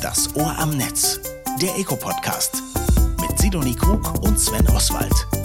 [0.00, 1.18] Das Ohr am Netz,
[1.60, 2.62] der Eco-Podcast
[3.20, 5.37] mit Sidonie Krug und Sven Oswald.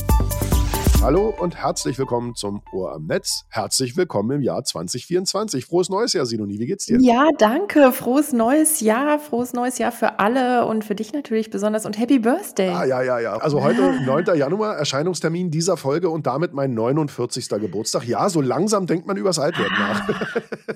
[1.04, 3.44] Hallo und herzlich willkommen zum Ohr am Netz.
[3.50, 5.66] Herzlich willkommen im Jahr 2024.
[5.66, 6.60] Frohes neues Jahr, Sidonie.
[6.60, 6.98] Wie geht's dir?
[7.02, 7.92] Ja, danke.
[7.92, 9.20] Frohes neues Jahr.
[9.20, 12.70] Frohes neues Jahr für alle und für dich natürlich besonders und Happy Birthday.
[12.70, 13.36] Ah, ja, ja, ja.
[13.36, 14.38] Also heute, 9.
[14.38, 17.50] Januar, Erscheinungstermin dieser Folge und damit mein 49.
[17.50, 18.08] Geburtstag.
[18.08, 20.08] Ja, so langsam denkt man übers Altwerden nach.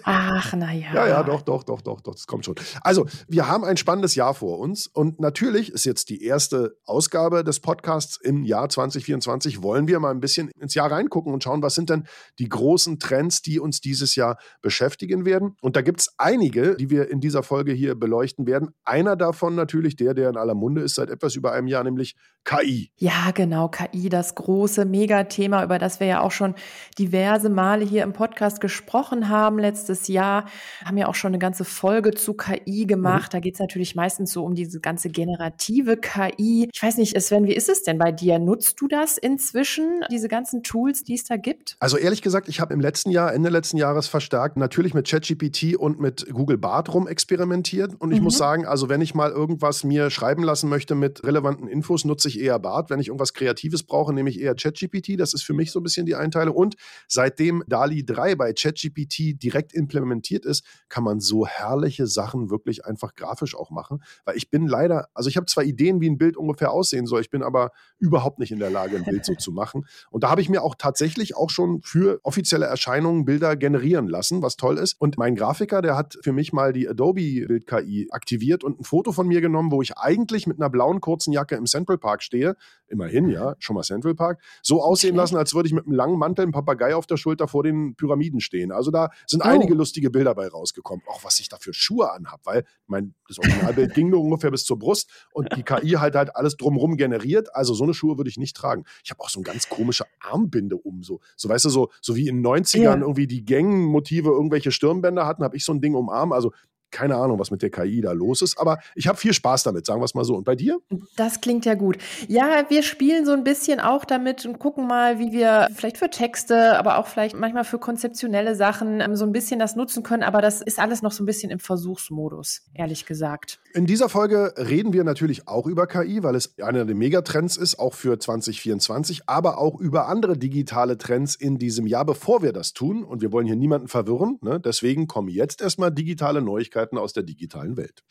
[0.03, 0.87] Ach, naja.
[0.93, 2.15] Ja, ja, doch, doch, doch, doch, doch.
[2.15, 2.55] Das kommt schon.
[2.81, 7.45] Also, wir haben ein spannendes Jahr vor uns und natürlich ist jetzt die erste Ausgabe
[7.45, 9.63] des Podcasts im Jahr 2024.
[9.63, 12.05] Wollen wir mal ein bisschen ins Jahr reingucken und schauen, was sind denn
[12.39, 15.55] die großen Trends, die uns dieses Jahr beschäftigen werden.
[15.61, 18.69] Und da gibt es einige, die wir in dieser Folge hier beleuchten werden.
[18.83, 22.15] Einer davon natürlich, der, der in aller Munde ist seit etwas über einem Jahr, nämlich
[22.43, 22.91] KI.
[22.95, 26.55] Ja, genau, KI, das große Megathema, über das wir ja auch schon
[26.97, 30.45] diverse Male hier im Podcast gesprochen haben letztes Jahr.
[30.85, 33.33] Haben ja auch schon eine ganze Folge zu KI gemacht.
[33.33, 33.37] Mhm.
[33.37, 36.69] Da geht es natürlich meistens so um diese ganze generative KI.
[36.73, 38.39] Ich weiß nicht, Sven, wie ist es denn bei dir?
[38.39, 40.03] Nutzt du das inzwischen?
[40.09, 41.75] Diese ganzen Tools, die es da gibt?
[41.79, 45.75] Also ehrlich gesagt, ich habe im letzten Jahr, Ende letzten Jahres verstärkt natürlich mit ChatGPT
[45.75, 47.93] und mit Google Bart rum experimentiert.
[47.99, 48.25] Und ich mhm.
[48.25, 52.27] muss sagen, also wenn ich mal irgendwas mir schreiben lassen möchte mit relevanten Infos, nutze
[52.27, 52.89] ich eher Bart.
[52.89, 55.19] Wenn ich irgendwas Kreatives brauche, nehme ich eher ChatGPT.
[55.19, 56.51] Das ist für mich so ein bisschen die Einteile.
[56.51, 56.75] Und
[57.07, 63.13] seitdem DALI 3 bei ChatGPT direkt implementiert ist, kann man so herrliche Sachen wirklich einfach
[63.15, 64.03] grafisch auch machen.
[64.25, 67.21] Weil ich bin leider, also ich habe zwar Ideen, wie ein Bild ungefähr aussehen soll,
[67.21, 69.85] ich bin aber überhaupt nicht in der Lage, ein Bild so zu machen.
[70.11, 74.41] Und da habe ich mir auch tatsächlich auch schon für offizielle Erscheinungen Bilder generieren lassen,
[74.41, 74.95] was toll ist.
[74.99, 78.83] Und mein Grafiker, der hat für mich mal die Adobe Bild KI aktiviert und ein
[78.83, 82.23] Foto von mir genommen, wo ich eigentlich mit einer blauen kurzen Jacke im Central Park
[82.23, 82.55] stehe.
[82.87, 84.41] Immerhin, ja, schon mal Central Park.
[84.61, 85.17] So aussehen okay.
[85.17, 87.95] lassen, als würde ich mit einem langen Mantel, einem Papagei auf der Schulter vor den
[87.95, 88.71] Pyramiden stehen.
[88.71, 89.47] Also da sind oh.
[89.47, 91.03] einige lustige Bilder bei rausgekommen.
[91.07, 94.63] Auch was ich da für Schuhe anhab, weil mein, das Originalbild ging nur ungefähr bis
[94.63, 97.53] zur Brust und die KI halt halt alles drumrum generiert.
[97.55, 98.83] Also so eine Schuhe würde ich nicht tragen.
[99.03, 101.03] Ich habe auch so ein ganz komische Armbinde um.
[101.03, 102.95] So, so weißt du, so, so wie in den 90ern ja.
[102.95, 106.33] irgendwie die Gangmotive irgendwelche Stirnbänder hatten, habe ich so ein Ding um Arm.
[106.33, 106.51] Also
[106.91, 109.85] keine Ahnung, was mit der KI da los ist, aber ich habe viel Spaß damit,
[109.85, 110.35] sagen wir es mal so.
[110.35, 110.79] Und bei dir?
[111.15, 111.97] Das klingt ja gut.
[112.27, 116.09] Ja, wir spielen so ein bisschen auch damit und gucken mal, wie wir vielleicht für
[116.09, 120.23] Texte, aber auch vielleicht manchmal für konzeptionelle Sachen ähm, so ein bisschen das nutzen können.
[120.23, 123.59] Aber das ist alles noch so ein bisschen im Versuchsmodus, ehrlich gesagt.
[123.73, 127.79] In dieser Folge reden wir natürlich auch über KI, weil es einer der Megatrends ist,
[127.79, 132.73] auch für 2024, aber auch über andere digitale Trends in diesem Jahr, bevor wir das
[132.73, 133.03] tun.
[133.03, 134.39] Und wir wollen hier niemanden verwirren.
[134.41, 134.59] Ne?
[134.59, 138.03] Deswegen kommen jetzt erstmal digitale Neuigkeiten Neuigkeiten aus der digitalen Welt.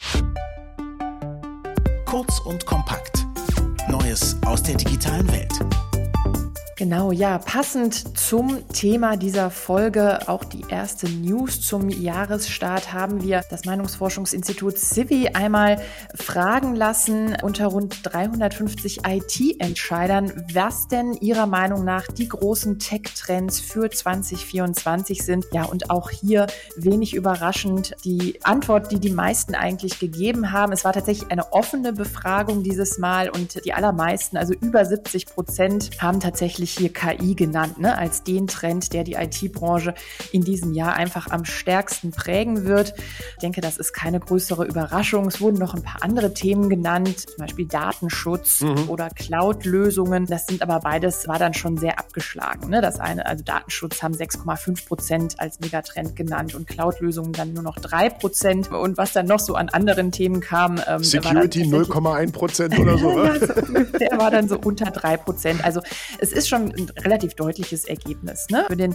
[2.05, 3.25] Kurz und kompakt.
[3.89, 5.96] Neues aus der digitalen Welt.
[6.79, 13.41] Genau, ja, passend zum Thema dieser Folge, auch die erste News zum Jahresstart, haben wir
[13.49, 15.81] das Meinungsforschungsinstitut Civi einmal
[16.15, 23.89] fragen lassen unter rund 350 IT-Entscheidern, was denn ihrer Meinung nach die großen Tech-Trends für
[23.91, 25.47] 2024 sind.
[25.55, 30.73] Ja, und auch hier wenig überraschend die Antwort, die die meisten eigentlich gegeben haben.
[30.73, 35.91] Es war tatsächlich eine offene Befragung dieses Mal und die allermeisten, also über 70 Prozent,
[36.03, 39.95] haben tatsächlich tatsächlich hier KI genannt, ne, als den Trend, der die IT-Branche
[40.33, 42.95] in diesem Jahr einfach am stärksten prägen wird.
[43.33, 45.27] Ich denke, das ist keine größere Überraschung.
[45.27, 48.89] Es wurden noch ein paar andere Themen genannt, zum Beispiel Datenschutz mhm.
[48.89, 50.27] oder Cloud-Lösungen.
[50.27, 52.71] Das sind aber beides, war dann schon sehr abgeschlagen.
[52.71, 52.81] Ne?
[52.81, 57.77] Das eine, also Datenschutz haben 6,5 Prozent als Megatrend genannt und Cloud-Lösungen dann nur noch
[57.77, 58.71] 3 Prozent.
[58.71, 60.81] Und was dann noch so an anderen Themen kam.
[60.87, 63.25] Ähm, Security 0,1 Prozent oder so.
[63.25, 63.47] ja, so
[63.99, 65.65] der war dann so unter 3 Prozent.
[65.65, 65.81] Also
[66.19, 68.47] es ist schon schon ein relativ deutliches Ergebnis.
[68.51, 68.65] Ne?
[68.69, 68.95] Für den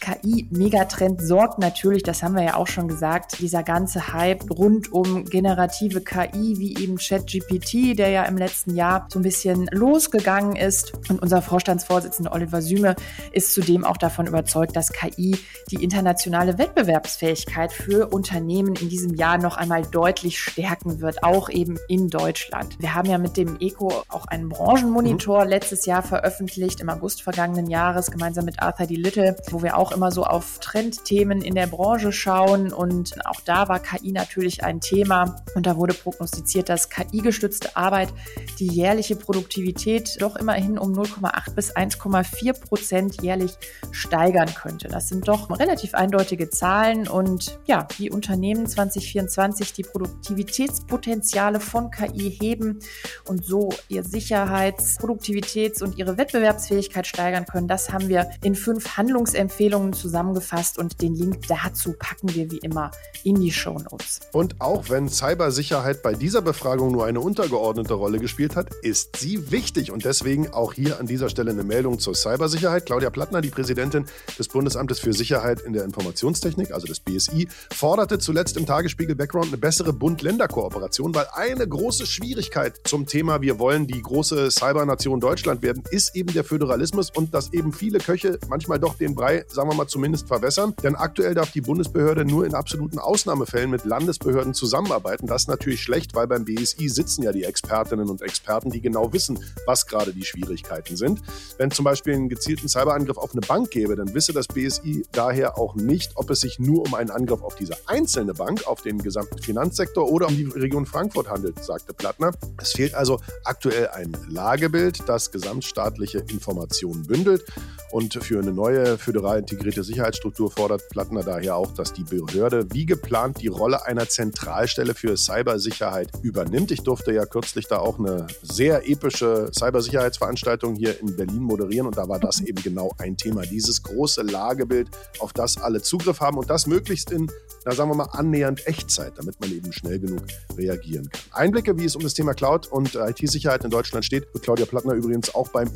[0.00, 5.24] KI-Megatrend sorgt natürlich, das haben wir ja auch schon gesagt, dieser ganze Hype rund um
[5.24, 10.92] generative KI, wie eben ChatGPT, der ja im letzten Jahr so ein bisschen losgegangen ist.
[11.08, 12.96] Und unser Vorstandsvorsitzender Oliver Süme
[13.32, 15.36] ist zudem auch davon überzeugt, dass KI
[15.70, 21.78] die internationale Wettbewerbsfähigkeit für Unternehmen in diesem Jahr noch einmal deutlich stärken wird, auch eben
[21.88, 22.76] in Deutschland.
[22.78, 25.50] Wir haben ja mit dem ECO auch einen Branchenmonitor mhm.
[25.50, 28.94] letztes Jahr veröffentlicht, im August vergangenen Jahres gemeinsam mit Arthur D.
[28.94, 32.72] Little, wo wir auch immer so auf Trendthemen in der Branche schauen.
[32.72, 35.42] Und auch da war KI natürlich ein Thema.
[35.56, 38.14] Und da wurde prognostiziert, dass KI-gestützte Arbeit
[38.60, 43.54] die jährliche Produktivität doch immerhin um 0,8 bis 1,4 Prozent jährlich
[43.90, 44.86] steigern könnte.
[44.86, 47.08] Das sind doch relativ eindeutige Zahlen.
[47.08, 52.78] Und ja, die Unternehmen 2024 die Produktivitätspotenziale von KI heben
[53.26, 57.68] und so ihr Sicherheits-, Produktivitäts- und ihre Wettbewerbsfähigkeit Geschwindigkeit steigern können.
[57.68, 62.90] Das haben wir in fünf Handlungsempfehlungen zusammengefasst und den Link dazu packen wir wie immer
[63.24, 64.20] in die Show Notes.
[64.32, 69.50] Und auch wenn Cybersicherheit bei dieser Befragung nur eine untergeordnete Rolle gespielt hat, ist sie
[69.50, 72.86] wichtig und deswegen auch hier an dieser Stelle eine Meldung zur Cybersicherheit.
[72.86, 74.06] Claudia Plattner, die Präsidentin
[74.38, 79.48] des Bundesamtes für Sicherheit in der Informationstechnik, also des BSI, forderte zuletzt im Tagesspiegel Background
[79.48, 85.62] eine bessere Bund-Länder-Kooperation, weil eine große Schwierigkeit zum Thema wir wollen die große Cybernation Deutschland
[85.62, 86.81] werden, ist eben der Föderalismus
[87.14, 90.74] und dass eben viele Köche manchmal doch den Brei, sagen wir mal, zumindest verwässern.
[90.82, 95.28] Denn aktuell darf die Bundesbehörde nur in absoluten Ausnahmefällen mit Landesbehörden zusammenarbeiten.
[95.28, 99.12] Das ist natürlich schlecht, weil beim BSI sitzen ja die Expertinnen und Experten, die genau
[99.12, 101.22] wissen, was gerade die Schwierigkeiten sind.
[101.56, 105.58] Wenn zum Beispiel einen gezielten Cyberangriff auf eine Bank gäbe, dann wisse das BSI daher
[105.58, 108.98] auch nicht, ob es sich nur um einen Angriff auf diese einzelne Bank, auf den
[108.98, 112.32] gesamten Finanzsektor oder um die Region Frankfurt handelt, sagte Plattner.
[112.60, 117.44] Es fehlt also aktuell ein Lagebild, das gesamtstaatliche Informationen bündelt.
[117.92, 122.86] Und für eine neue föderal integrierte Sicherheitsstruktur fordert Plattner daher auch, dass die Behörde wie
[122.86, 126.70] geplant die Rolle einer Zentralstelle für Cybersicherheit übernimmt.
[126.70, 131.98] Ich durfte ja kürzlich da auch eine sehr epische Cybersicherheitsveranstaltung hier in Berlin moderieren und
[131.98, 133.42] da war das eben genau ein Thema.
[133.42, 134.88] Dieses große Lagebild,
[135.18, 137.30] auf das alle Zugriff haben und das möglichst in,
[137.66, 140.22] na sagen wir mal, annähernd Echtzeit, damit man eben schnell genug
[140.56, 141.20] reagieren kann.
[141.32, 144.94] Einblicke, wie es um das Thema Cloud und IT-Sicherheit in Deutschland steht, wird Claudia Plattner
[144.94, 145.68] übrigens auch beim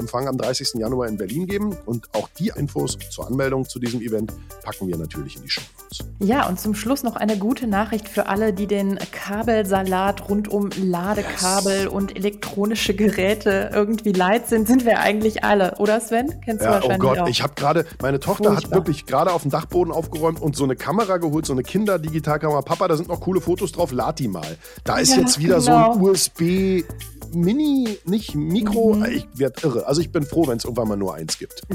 [0.00, 0.74] Eco-Neujahrsempfang am 30.
[0.80, 4.32] Januar in Berlin geben und auch die Infos zur Anmeldung zu diesem Event
[4.62, 5.98] packen wir natürlich in die Show Notes.
[6.20, 10.70] Ja, und zum Schluss noch eine gute Nachricht für alle, die den Kabelsalat rund um
[10.76, 11.88] Ladekabel yes.
[11.88, 14.66] und elektronische Geräte irgendwie leid sind.
[14.66, 16.40] Sind wir eigentlich alle, oder Sven?
[16.44, 17.28] Kennst ja, du wahrscheinlich Oh Gott, auch.
[17.28, 18.70] ich habe gerade, meine Tochter Furchtbar.
[18.70, 22.62] hat wirklich gerade auf dem Dachboden aufgeräumt und so eine Kamera geholt, so eine Kinderdigitalkamera.
[22.62, 24.56] Papa, da sind noch coole Fotos drauf, lad die mal.
[24.84, 25.60] Da ist ja, jetzt wieder genau.
[25.60, 26.10] so ein genau.
[26.10, 26.84] USB
[27.34, 28.94] Mini, nicht Mikro.
[28.94, 29.04] Mhm.
[29.06, 29.86] Ich werde irre.
[29.86, 31.62] Also ich bin froh, wenn es irgendwann mal nur eins gibt.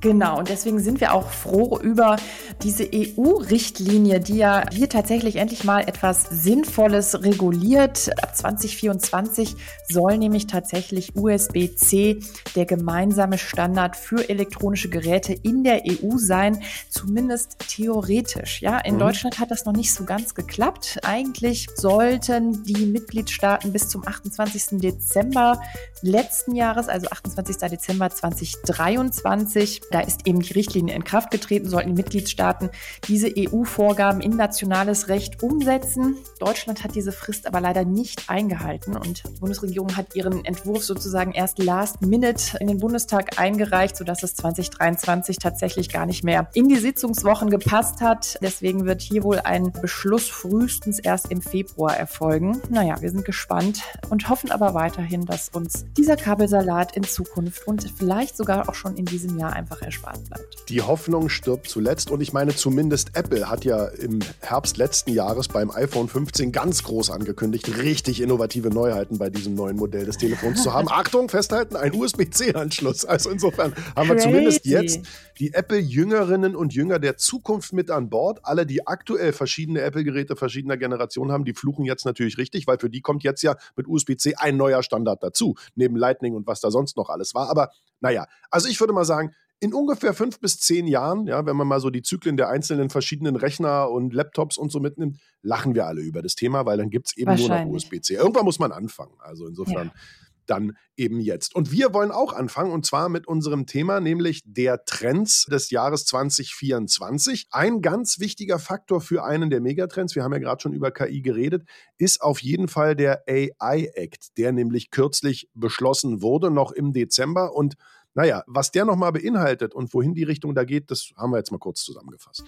[0.00, 2.16] Genau, und deswegen sind wir auch froh über
[2.62, 8.10] diese EU-Richtlinie, die ja hier tatsächlich endlich mal etwas Sinnvolles reguliert.
[8.22, 9.56] Ab 2024
[9.88, 12.20] soll nämlich tatsächlich USB-C
[12.54, 18.60] der gemeinsame Standard für elektronische Geräte in der EU sein, zumindest theoretisch.
[18.60, 19.00] Ja, in mhm.
[19.00, 20.98] Deutschland hat das noch nicht so ganz geklappt.
[21.04, 24.78] Eigentlich sollten die Mitgliedstaaten bis zum 28.
[24.80, 25.60] Dezember
[26.02, 27.56] letzten Jahres, also 28.
[27.56, 32.70] Dezember 2023, da ist eben die Richtlinie in Kraft getreten, sollten die Mitgliedstaaten
[33.08, 36.16] diese EU-Vorgaben in nationales Recht umsetzen.
[36.38, 41.32] Deutschland hat diese Frist aber leider nicht eingehalten und die Bundesregierung hat ihren Entwurf sozusagen
[41.32, 46.68] erst last minute in den Bundestag eingereicht, sodass es 2023 tatsächlich gar nicht mehr in
[46.68, 48.38] die Sitzungswochen gepasst hat.
[48.42, 52.60] Deswegen wird hier wohl ein Beschluss frühestens erst im Februar erfolgen.
[52.68, 57.90] Naja, wir sind gespannt und hoffen aber weiterhin, dass uns dieser Kabelsalat in Zukunft und
[57.96, 60.68] vielleicht sogar auch schon in diesem Jahr einfach einfach erspart bleibt.
[60.68, 65.48] Die Hoffnung stirbt zuletzt und ich meine zumindest Apple hat ja im Herbst letzten Jahres
[65.48, 70.62] beim iPhone 15 ganz groß angekündigt, richtig innovative Neuheiten bei diesem neuen Modell des Telefons
[70.62, 70.88] zu haben.
[70.90, 73.04] Achtung, festhalten, ein USB-C-Anschluss.
[73.04, 75.00] Also insofern haben wir zumindest jetzt
[75.38, 78.40] die Apple-Jüngerinnen und Jünger der Zukunft mit an Bord.
[78.42, 82.90] Alle, die aktuell verschiedene Apple-Geräte verschiedener Generationen haben, die fluchen jetzt natürlich richtig, weil für
[82.90, 86.70] die kommt jetzt ja mit USB-C ein neuer Standard dazu, neben Lightning und was da
[86.70, 87.50] sonst noch alles war.
[87.50, 87.70] Aber
[88.00, 91.66] naja, also ich würde mal sagen, in ungefähr fünf bis zehn Jahren, ja, wenn man
[91.66, 95.86] mal so die Zyklen der einzelnen verschiedenen Rechner und Laptops und so mitnimmt, lachen wir
[95.86, 98.14] alle über das Thema, weil dann gibt es eben nur noch USB-C.
[98.14, 99.14] Irgendwann muss man anfangen.
[99.20, 99.88] Also insofern.
[99.88, 100.00] Ja
[100.46, 101.54] dann eben jetzt.
[101.54, 106.06] Und wir wollen auch anfangen und zwar mit unserem Thema, nämlich der Trends des Jahres
[106.06, 107.48] 2024.
[107.50, 111.20] Ein ganz wichtiger Faktor für einen der Megatrends, wir haben ja gerade schon über KI
[111.20, 111.64] geredet,
[111.98, 117.54] ist auf jeden Fall der AI Act, der nämlich kürzlich beschlossen wurde, noch im Dezember
[117.54, 117.74] und
[118.16, 121.52] naja, was der nochmal beinhaltet und wohin die Richtung da geht, das haben wir jetzt
[121.52, 122.44] mal kurz zusammengefasst.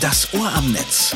[0.00, 1.14] Das Ohr am Netz.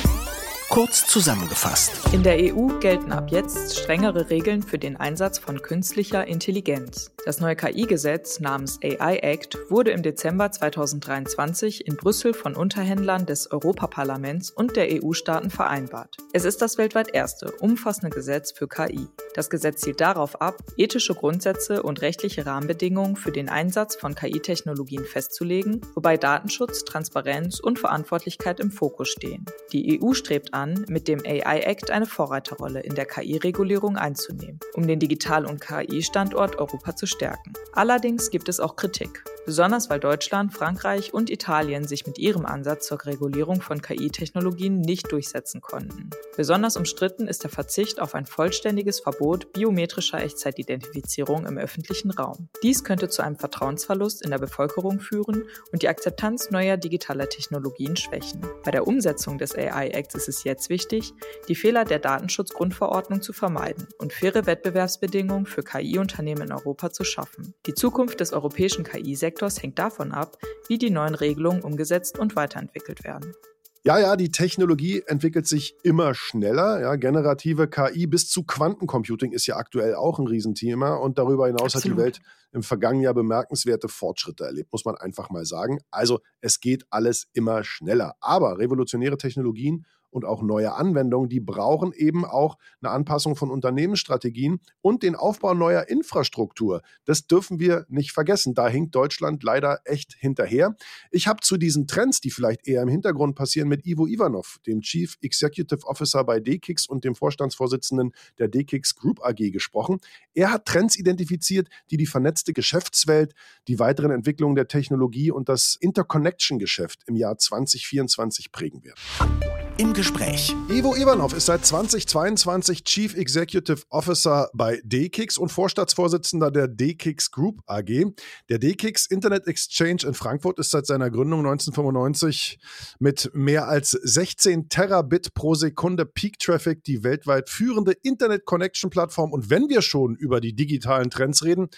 [0.69, 2.15] Kurz zusammengefasst.
[2.15, 7.11] In der EU gelten ab jetzt strengere Regeln für den Einsatz von künstlicher Intelligenz.
[7.27, 13.51] Das neue KI-Gesetz namens AI Act wurde im Dezember 2023 in Brüssel von Unterhändlern des
[13.53, 16.17] Europaparlaments und der EU-Staaten vereinbart.
[16.33, 19.07] Es ist das weltweit erste umfassende Gesetz für KI.
[19.35, 25.05] Das Gesetz zielt darauf ab, ethische Grundsätze und rechtliche Rahmenbedingungen für den Einsatz von KI-Technologien
[25.05, 29.45] festzulegen, wobei Datenschutz, Transparenz und Verantwortlichkeit im Fokus stehen.
[29.73, 34.87] Die EU strebt an, mit dem AI Act eine Vorreiterrolle in der KI-Regulierung einzunehmen, um
[34.87, 37.53] den Digital- und KI-Standort Europa zu stärken.
[37.73, 39.23] Allerdings gibt es auch Kritik.
[39.47, 45.11] besonders weil Deutschland, Frankreich und Italien sich mit ihrem Ansatz zur Regulierung von KI-Technologien nicht
[45.11, 46.11] durchsetzen konnten.
[46.37, 52.49] Besonders umstritten ist der Verzicht auf ein vollständiges Verbot biometrischer Echtzeitidentifizierung im öffentlichen Raum.
[52.63, 57.97] Dies könnte zu einem Vertrauensverlust in der Bevölkerung führen und die Akzeptanz neuer digitaler Technologien
[57.97, 58.47] schwächen.
[58.63, 61.13] Bei der Umsetzung des AI Acts ist es jetzt wichtig,
[61.49, 67.55] die Fehler der Datenschutzgrundverordnung zu vermeiden und faire Wettbewerbsbedingungen für KI-Unternehmen in Europa zu schaffen.
[67.67, 70.39] Die Zukunft des europäischen KI-Sektors hängt davon ab,
[70.69, 73.35] wie die neuen Regelungen umgesetzt und weiterentwickelt werden.
[73.83, 76.83] Ja, ja, die Technologie entwickelt sich immer schneller.
[76.83, 80.97] Ja, generative KI bis zu Quantencomputing ist ja aktuell auch ein Riesenthema.
[80.97, 81.85] Und darüber hinaus Absolut.
[81.85, 82.21] hat die Welt
[82.53, 85.81] im vergangenen Jahr bemerkenswerte Fortschritte erlebt, muss man einfach mal sagen.
[85.91, 88.17] Also es geht alles immer schneller.
[88.21, 94.61] Aber revolutionäre Technologien und auch neue Anwendungen, die brauchen eben auch eine Anpassung von Unternehmensstrategien
[94.81, 96.83] und den Aufbau neuer Infrastruktur.
[97.05, 98.55] Das dürfen wir nicht vergessen.
[98.55, 100.77] Da hinkt Deutschland leider echt hinterher.
[101.11, 104.81] Ich habe zu diesen Trends, die vielleicht eher im Hintergrund passieren, mit Ivo Ivanov, dem
[104.81, 110.01] Chief Executive Officer bei DKIX und dem Vorstandsvorsitzenden der DKIX Group AG gesprochen.
[110.35, 113.35] Er hat Trends identifiziert, die die vernetzte Geschäftswelt,
[113.69, 120.55] die weiteren Entwicklungen der Technologie und das Interconnection-Geschäft im Jahr 2024 prägen werden im Gespräch.
[120.69, 127.63] Ivo Ivanov ist seit 2022 Chief Executive Officer bei DKIX und Vorstandsvorsitzender der DKIX Group
[127.65, 128.13] AG.
[128.51, 132.59] Der DKIX Internet Exchange in Frankfurt ist seit seiner Gründung 1995
[132.99, 139.33] mit mehr als 16 Terabit pro Sekunde Peak Traffic die weltweit führende Internet Connection Plattform.
[139.33, 141.71] Und wenn wir schon über die digitalen Trends reden,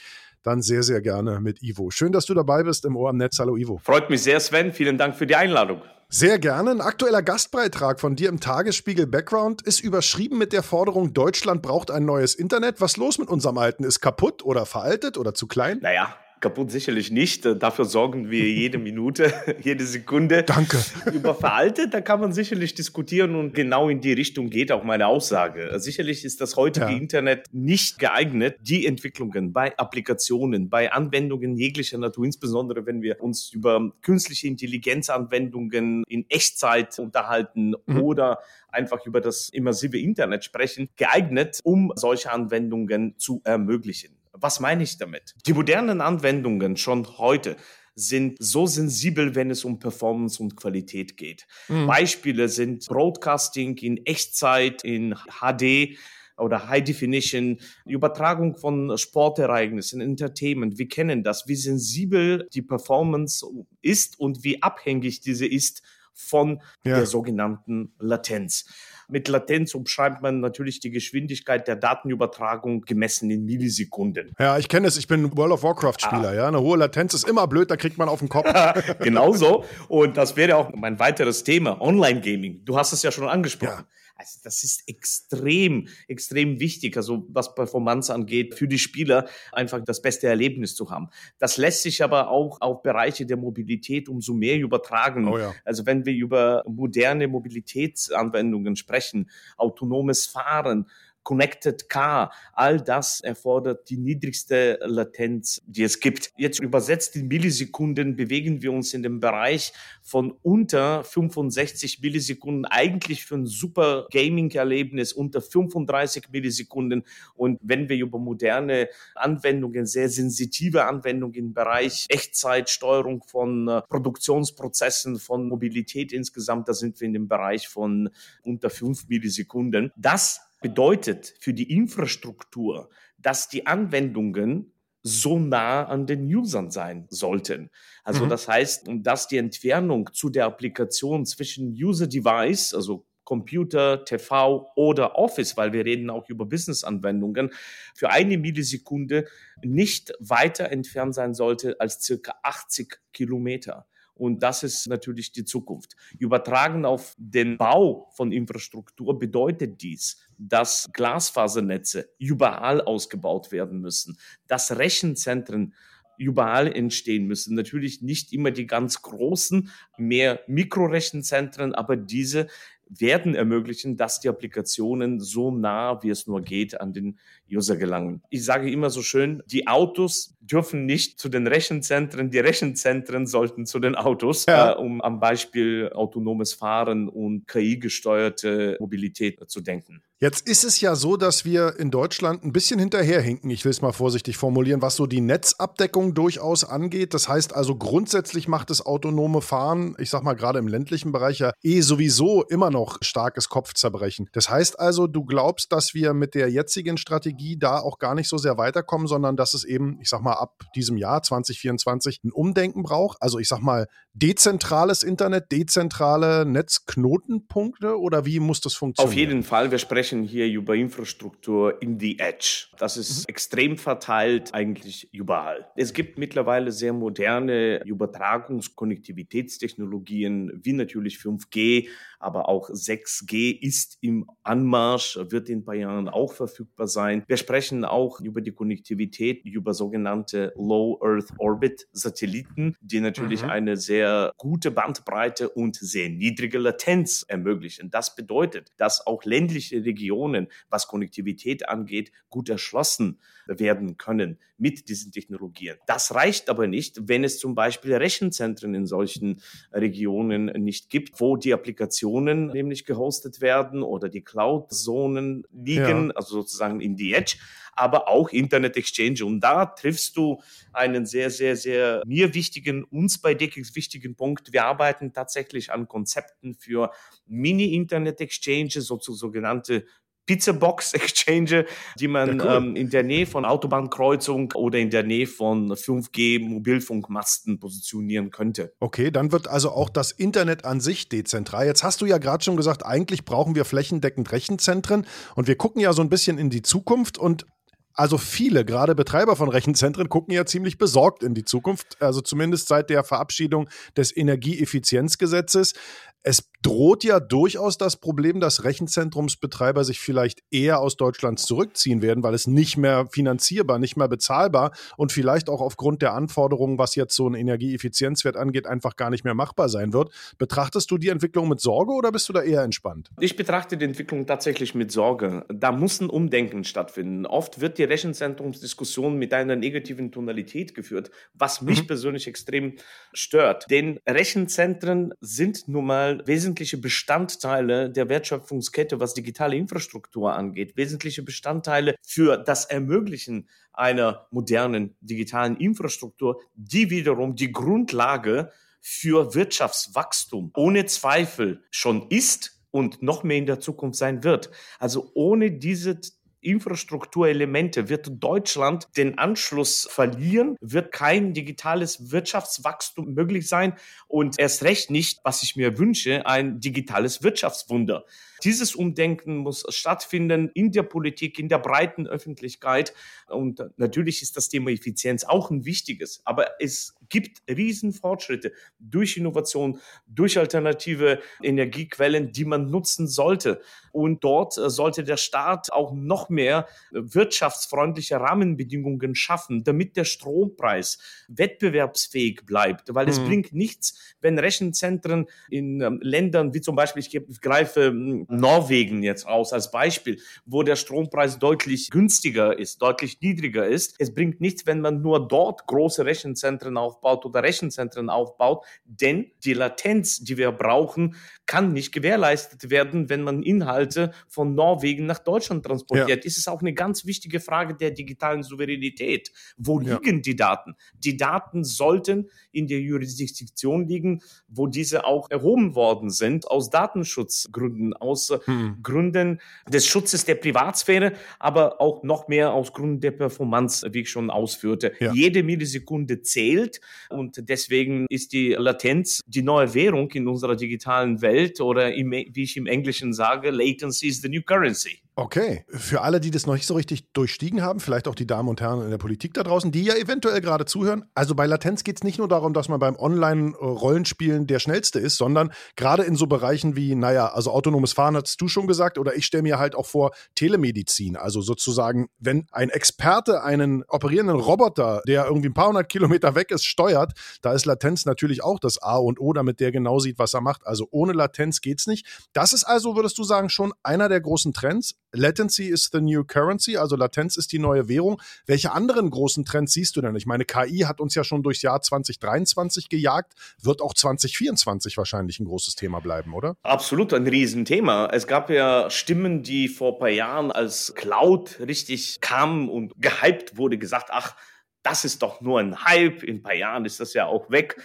[0.43, 1.91] dann sehr, sehr gerne mit Ivo.
[1.91, 3.39] Schön, dass du dabei bist im Ohr am Netz.
[3.39, 3.81] Hallo Ivo.
[3.83, 4.73] Freut mich sehr, Sven.
[4.73, 5.83] Vielen Dank für die Einladung.
[6.09, 6.73] Sehr gerne.
[6.73, 11.91] Ein aktueller Gastbeitrag von dir im Tagesspiegel Background ist überschrieben mit der Forderung, Deutschland braucht
[11.91, 12.83] ein neues Internet.
[12.83, 13.83] Was los mit unserem alten?
[13.83, 15.79] Ist kaputt oder veraltet oder zu klein?
[15.81, 17.47] Naja, kaputt sicherlich nicht.
[17.47, 19.33] Äh, dafür sorgen wir jede Minute,
[19.63, 20.43] jede Sekunde.
[20.43, 20.79] Danke.
[21.15, 25.07] Über veraltet, da kann man sicherlich diskutieren und genau in die Richtung geht auch meine
[25.07, 25.71] Aussage.
[25.71, 26.93] Äh, sicherlich ist das heutige ja.
[26.93, 33.53] Internet nicht geeignet, die Entwicklungen bei Applikationen, bei Anwendungen jeglicher Natur, insbesondere wenn wir uns
[33.53, 38.03] über künstliche Intelligenzanwendungen in Echtzeit unterhalten mhm.
[38.03, 44.22] oder einfach über das immersive Internet sprechen, geeignet, um solche Anwendungen zu ermöglichen.
[44.43, 45.35] Was meine ich damit?
[45.47, 47.57] Die modernen Anwendungen schon heute
[47.95, 51.47] sind so sensibel, wenn es um Performance und Qualität geht.
[51.69, 51.87] Mhm.
[51.87, 55.97] Beispiele sind Broadcasting in Echtzeit, in HD
[56.37, 60.77] oder High Definition, Übertragung von Sportereignissen, Entertainment.
[60.77, 63.47] Wir kennen das, wie sensibel die Performance
[63.81, 65.83] ist und wie abhängig diese ist
[66.15, 66.97] von ja.
[66.97, 68.67] der sogenannten Latenz.
[69.12, 74.35] Mit Latenz umschreibt man natürlich die Geschwindigkeit der Datenübertragung gemessen in Millisekunden.
[74.38, 74.97] Ja, ich kenne es.
[74.97, 76.31] Ich bin World of Warcraft-Spieler.
[76.31, 76.35] Ah.
[76.35, 78.50] Ja, eine hohe Latenz ist immer blöd, da kriegt man auf den Kopf.
[79.00, 79.64] Genauso.
[79.88, 82.64] Und das wäre auch mein weiteres Thema: Online-Gaming.
[82.64, 83.85] Du hast es ja schon angesprochen.
[83.85, 84.01] Ja.
[84.23, 90.00] Also das ist extrem, extrem wichtig, also was Performance angeht, für die Spieler einfach das
[90.00, 91.09] beste Erlebnis zu haben.
[91.41, 95.26] Das lässt sich aber auch auf Bereiche der Mobilität umso mehr übertragen.
[95.26, 95.52] Oh ja.
[95.64, 100.87] Also wenn wir über moderne Mobilitätsanwendungen sprechen, autonomes Fahren,
[101.23, 106.33] Connected Car, all das erfordert die niedrigste Latenz, die es gibt.
[106.37, 113.25] Jetzt übersetzt in Millisekunden bewegen wir uns in dem Bereich von unter 65 Millisekunden, eigentlich
[113.25, 117.05] für ein super Gaming-Erlebnis unter 35 Millisekunden.
[117.35, 125.19] Und wenn wir über moderne Anwendungen, sehr sensitive Anwendungen im Bereich Echtzeitsteuerung von äh, Produktionsprozessen,
[125.19, 128.11] von Mobilität insgesamt, da sind wir in dem Bereich von
[128.43, 129.93] unter 5 Millisekunden.
[129.97, 132.88] Das bedeutet für die Infrastruktur,
[133.19, 137.71] dass die Anwendungen so nah an den Usern sein sollten.
[138.04, 138.28] Also mhm.
[138.31, 145.57] das heißt, dass die Entfernung zu der Applikation zwischen User-Device, also Computer, TV oder Office,
[145.57, 147.50] weil wir reden auch über Business-Anwendungen,
[147.95, 149.26] für eine Millisekunde
[149.62, 153.87] nicht weiter entfernt sein sollte als circa 80 Kilometer.
[154.14, 155.97] Und das ist natürlich die Zukunft.
[156.19, 164.76] Übertragen auf den Bau von Infrastruktur bedeutet dies, dass Glasfasernetze überall ausgebaut werden müssen, dass
[164.76, 165.75] Rechenzentren
[166.19, 167.54] überall entstehen müssen.
[167.54, 172.49] Natürlich nicht immer die ganz großen, mehr Mikrorechenzentren, aber diese
[172.88, 177.19] werden ermöglichen, dass die Applikationen so nah, wie es nur geht, an den
[177.52, 178.23] User gelangen.
[178.30, 183.66] Ich sage immer so schön, die Autos dürfen nicht zu den Rechenzentren, die Rechenzentren sollten
[183.66, 184.73] zu den Autos, ja.
[184.73, 190.02] äh, um am Beispiel autonomes Fahren und KI-gesteuerte Mobilität zu denken.
[190.18, 193.82] Jetzt ist es ja so, dass wir in Deutschland ein bisschen hinterherhinken, ich will es
[193.82, 197.12] mal vorsichtig formulieren, was so die Netzabdeckung durchaus angeht.
[197.12, 201.40] Das heißt also, grundsätzlich macht das autonome Fahren, ich sag mal gerade im ländlichen Bereich
[201.40, 204.28] ja eh sowieso immer noch starkes Kopfzerbrechen.
[204.32, 208.29] Das heißt also, du glaubst, dass wir mit der jetzigen Strategie da auch gar nicht
[208.29, 212.33] so sehr weiterkommen, sondern dass es eben, ich sag mal, ab diesem Jahr 2024 ein
[212.33, 213.19] Umdenken braucht.
[213.21, 219.13] Also ich sag mal, dezentrales Internet, dezentrale Netzknotenpunkte oder wie muss das funktionieren?
[219.13, 219.71] Auf jeden Fall.
[219.71, 222.67] Wir sprechen sprechen hier über Infrastruktur in the Edge.
[222.79, 223.27] Das ist mhm.
[223.29, 225.69] extrem verteilt eigentlich überall.
[225.77, 231.87] Es gibt mittlerweile sehr moderne Übertragungs-Konnektivitätstechnologien, wie natürlich 5G,
[232.23, 237.25] aber auch 6G ist im Anmarsch, wird in ein paar Jahren auch verfügbar sein.
[237.26, 243.50] Wir sprechen auch über die Konnektivität über sogenannte Low Earth Orbit Satelliten, die natürlich mhm.
[243.50, 247.91] eine sehr gute Bandbreite und sehr niedrige Latenz ermöglichen.
[247.91, 254.89] Das bedeutet, dass auch ländliche Regionen Regionen, was Konnektivität angeht, gut erschlossen werden können mit
[254.89, 255.77] diesen Technologien.
[255.87, 261.37] Das reicht aber nicht, wenn es zum Beispiel Rechenzentren in solchen Regionen nicht gibt, wo
[261.37, 266.15] die Applikationen nämlich gehostet werden oder die Cloud-Zonen liegen, ja.
[266.15, 267.37] also sozusagen in die Edge,
[267.75, 269.25] aber auch Internet Exchange.
[269.25, 270.41] Und da triffst du
[270.73, 274.53] einen sehr, sehr, sehr mir wichtigen, uns bei Deckix wichtigen Punkt.
[274.53, 276.93] Wir arbeiten tatsächlich an Konzepten für
[277.27, 279.85] Mini-Internet Exchange, so, sogenannte
[280.26, 281.67] Pizzabox Exchange,
[281.99, 282.69] die man ja, cool.
[282.69, 288.73] ähm, in der Nähe von Autobahnkreuzung oder in der Nähe von 5G Mobilfunkmasten positionieren könnte.
[288.81, 291.67] Okay, dann wird also auch das Internet an sich dezentral.
[291.67, 295.81] Jetzt hast du ja gerade schon gesagt, eigentlich brauchen wir flächendeckend Rechenzentren und wir gucken
[295.81, 297.47] ja so ein bisschen in die Zukunft und
[297.95, 302.69] also viele, gerade Betreiber von Rechenzentren, gucken ja ziemlich besorgt in die Zukunft, also zumindest
[302.69, 305.75] seit der Verabschiedung des Energieeffizienzgesetzes
[306.23, 312.23] es droht ja durchaus das Problem, dass Rechenzentrumsbetreiber sich vielleicht eher aus Deutschland zurückziehen werden,
[312.23, 316.95] weil es nicht mehr finanzierbar, nicht mehr bezahlbar und vielleicht auch aufgrund der Anforderungen, was
[316.95, 320.12] jetzt so einen Energieeffizienzwert angeht, einfach gar nicht mehr machbar sein wird.
[320.38, 323.11] Betrachtest du die Entwicklung mit Sorge oder bist du da eher entspannt?
[323.19, 325.45] Ich betrachte die Entwicklung tatsächlich mit Sorge.
[325.52, 327.26] Da muss ein Umdenken stattfinden.
[327.26, 331.87] Oft wird die Rechenzentrumsdiskussion mit einer negativen Tonalität geführt, was mich mhm.
[331.88, 332.75] persönlich extrem
[333.12, 333.69] stört.
[333.71, 341.95] Denn Rechenzentren sind nun mal wesentliche Bestandteile der Wertschöpfungskette, was digitale Infrastruktur angeht, wesentliche Bestandteile
[342.02, 351.63] für das Ermöglichen einer modernen digitalen Infrastruktur, die wiederum die Grundlage für Wirtschaftswachstum ohne Zweifel
[351.71, 354.50] schon ist und noch mehr in der Zukunft sein wird.
[354.78, 356.00] Also ohne diese
[356.43, 357.89] Infrastrukturelemente.
[357.89, 363.75] Wird Deutschland den Anschluss verlieren, wird kein digitales Wirtschaftswachstum möglich sein?
[364.09, 368.05] Und erst recht nicht, was ich mir wünsche, ein digitales Wirtschaftswunder.
[368.45, 372.93] Dieses Umdenken muss stattfinden in der Politik, in der breiten Öffentlichkeit.
[373.28, 379.78] Und natürlich ist das Thema Effizienz auch ein wichtiges, aber es gibt Riesenfortschritte durch Innovation,
[380.07, 383.61] durch alternative Energiequellen, die man nutzen sollte.
[383.93, 390.99] Und dort äh, sollte der Staat auch noch mehr wirtschaftsfreundliche Rahmenbedingungen schaffen, damit der Strompreis
[391.28, 392.95] wettbewerbsfähig bleibt.
[392.95, 393.26] Weil es mhm.
[393.26, 399.26] bringt nichts, wenn Rechenzentren in ähm, Ländern wie zum Beispiel, ich greife hm, Norwegen jetzt
[399.26, 403.95] aus als Beispiel, wo der Strompreis deutlich günstiger ist, deutlich niedriger ist.
[403.99, 409.52] Es bringt nichts, wenn man nur dort große Rechenzentren aufbaut oder Rechenzentren aufbaut, denn die
[409.52, 411.16] Latenz, die wir brauchen,
[411.47, 416.25] kann nicht gewährleistet werden, wenn man Inhalte von Norwegen nach Deutschland transportiert.
[416.25, 416.26] Ja.
[416.26, 419.30] Ist es auch eine ganz wichtige Frage der digitalen Souveränität.
[419.56, 419.99] Wo ja.
[419.99, 420.75] liegen die Daten?
[420.97, 427.92] Die Daten sollten in der Jurisdiktion liegen, wo diese auch erhoben worden sind, aus Datenschutzgründen,
[427.95, 428.78] aus hm.
[428.82, 434.11] Gründen des Schutzes der Privatsphäre, aber auch noch mehr aus Gründen der Performance, wie ich
[434.11, 434.93] schon ausführte.
[435.00, 435.13] Ja.
[435.13, 436.80] Jede Millisekunde zählt
[437.11, 442.43] und deswegen ist die Latenz die neue Währung in unserer digitalen Welt oder im, wie
[442.43, 445.01] ich im Englischen sage, Latency is the new currency.
[445.15, 448.49] Okay, für alle, die das noch nicht so richtig durchstiegen haben, vielleicht auch die Damen
[448.49, 451.05] und Herren in der Politik da draußen, die ja eventuell gerade zuhören.
[451.15, 455.19] Also bei Latenz geht es nicht nur darum, dass man beim Online-Rollenspielen der Schnellste ist,
[455.19, 459.15] sondern gerade in so Bereichen wie, naja, also autonomes Fahren hast du schon gesagt, oder
[459.15, 461.17] ich stelle mir halt auch vor Telemedizin.
[461.17, 466.51] Also sozusagen, wenn ein Experte einen operierenden Roboter, der irgendwie ein paar hundert Kilometer weg
[466.51, 470.19] ist, steuert, da ist Latenz natürlich auch das A und O, damit der genau sieht,
[470.19, 470.67] was er macht.
[470.67, 472.07] Also ohne Latenz geht es nicht.
[472.33, 474.95] Das ist also, würdest du sagen, schon einer der großen Trends.
[475.13, 478.21] Latency is the new currency, also Latenz ist die neue Währung.
[478.47, 480.17] Welche anderen großen Trends siehst du denn?
[480.17, 485.39] Ich meine, KI hat uns ja schon durchs Jahr 2023 gejagt, wird auch 2024 wahrscheinlich
[485.39, 486.57] ein großes Thema bleiben, oder?
[486.63, 488.09] Absolut ein Riesenthema.
[488.13, 493.57] Es gab ja Stimmen, die vor ein paar Jahren als Cloud richtig kamen und gehypt
[493.57, 494.35] wurde, gesagt, ach,
[494.83, 497.81] das ist doch nur ein Hype, in ein paar Jahren ist das ja auch weg.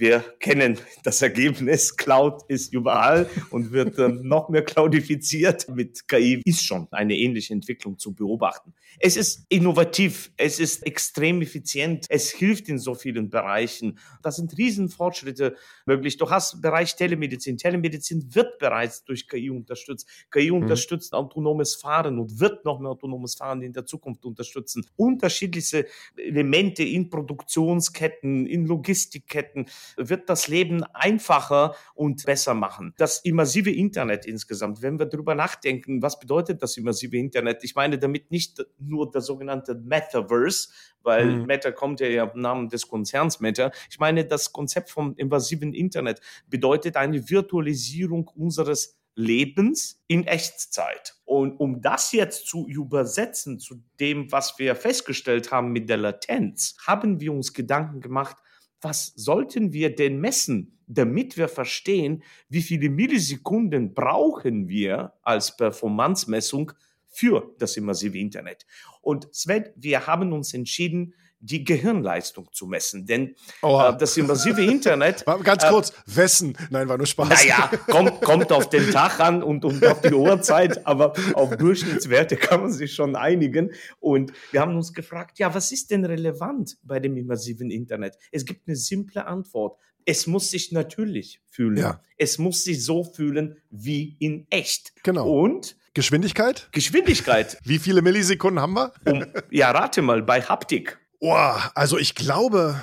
[0.00, 1.94] Wir kennen das Ergebnis.
[1.94, 5.68] Cloud ist überall und wird ähm, noch mehr cloudifiziert.
[5.68, 8.72] Mit KI ist schon eine ähnliche Entwicklung zu beobachten.
[8.98, 13.98] Es ist innovativ, es ist extrem effizient, es hilft in so vielen Bereichen.
[14.22, 16.16] Das sind Riesenfortschritte möglich.
[16.16, 17.58] Du hast Bereich Telemedizin.
[17.58, 20.08] Telemedizin wird bereits durch KI unterstützt.
[20.30, 20.62] KI mhm.
[20.62, 24.86] unterstützt autonomes Fahren und wird noch mehr autonomes Fahren in der Zukunft unterstützen.
[24.96, 25.86] Unterschiedlichste
[26.16, 32.94] Elemente in Produktionsketten, in Logistikketten wird das Leben einfacher und besser machen.
[32.96, 37.64] Das immersive Internet insgesamt, wenn wir darüber nachdenken, was bedeutet das immersive Internet?
[37.64, 40.68] Ich meine damit nicht nur das sogenannte Metaverse,
[41.02, 41.46] weil mhm.
[41.46, 43.70] Meta kommt ja im Namen des Konzerns Meta.
[43.90, 51.16] Ich meine, das Konzept vom immersiven Internet bedeutet eine Virtualisierung unseres Lebens in Echtzeit.
[51.24, 56.76] Und um das jetzt zu übersetzen zu dem, was wir festgestellt haben mit der Latenz,
[56.86, 58.36] haben wir uns Gedanken gemacht,
[58.80, 66.72] was sollten wir denn messen, damit wir verstehen, wie viele Millisekunden brauchen wir als Performance-Messung
[67.06, 68.66] für das immersive Internet.
[69.00, 73.06] Und Sven, wir haben uns entschieden, die Gehirnleistung zu messen.
[73.06, 75.24] Denn äh, das immersive Internet.
[75.42, 76.56] Ganz äh, kurz, äh, wessen?
[76.70, 77.28] Nein, war nur Spaß.
[77.28, 82.36] Naja, kommt, kommt auf den Tag an und, und auf die Uhrzeit, aber auf Durchschnittswerte
[82.36, 83.72] kann man sich schon einigen.
[83.98, 88.16] Und wir haben uns gefragt, ja, was ist denn relevant bei dem immersiven Internet?
[88.30, 89.78] Es gibt eine simple Antwort.
[90.04, 91.76] Es muss sich natürlich fühlen.
[91.76, 92.00] Ja.
[92.16, 94.92] Es muss sich so fühlen wie in echt.
[95.02, 95.28] Genau.
[95.28, 96.68] Und Geschwindigkeit?
[96.72, 97.58] Geschwindigkeit.
[97.64, 98.92] Wie viele Millisekunden haben wir?
[99.06, 100.98] Um, ja, rate mal, bei Haptik.
[101.20, 101.34] Oh,
[101.74, 102.80] also ich glaube,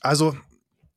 [0.00, 0.36] also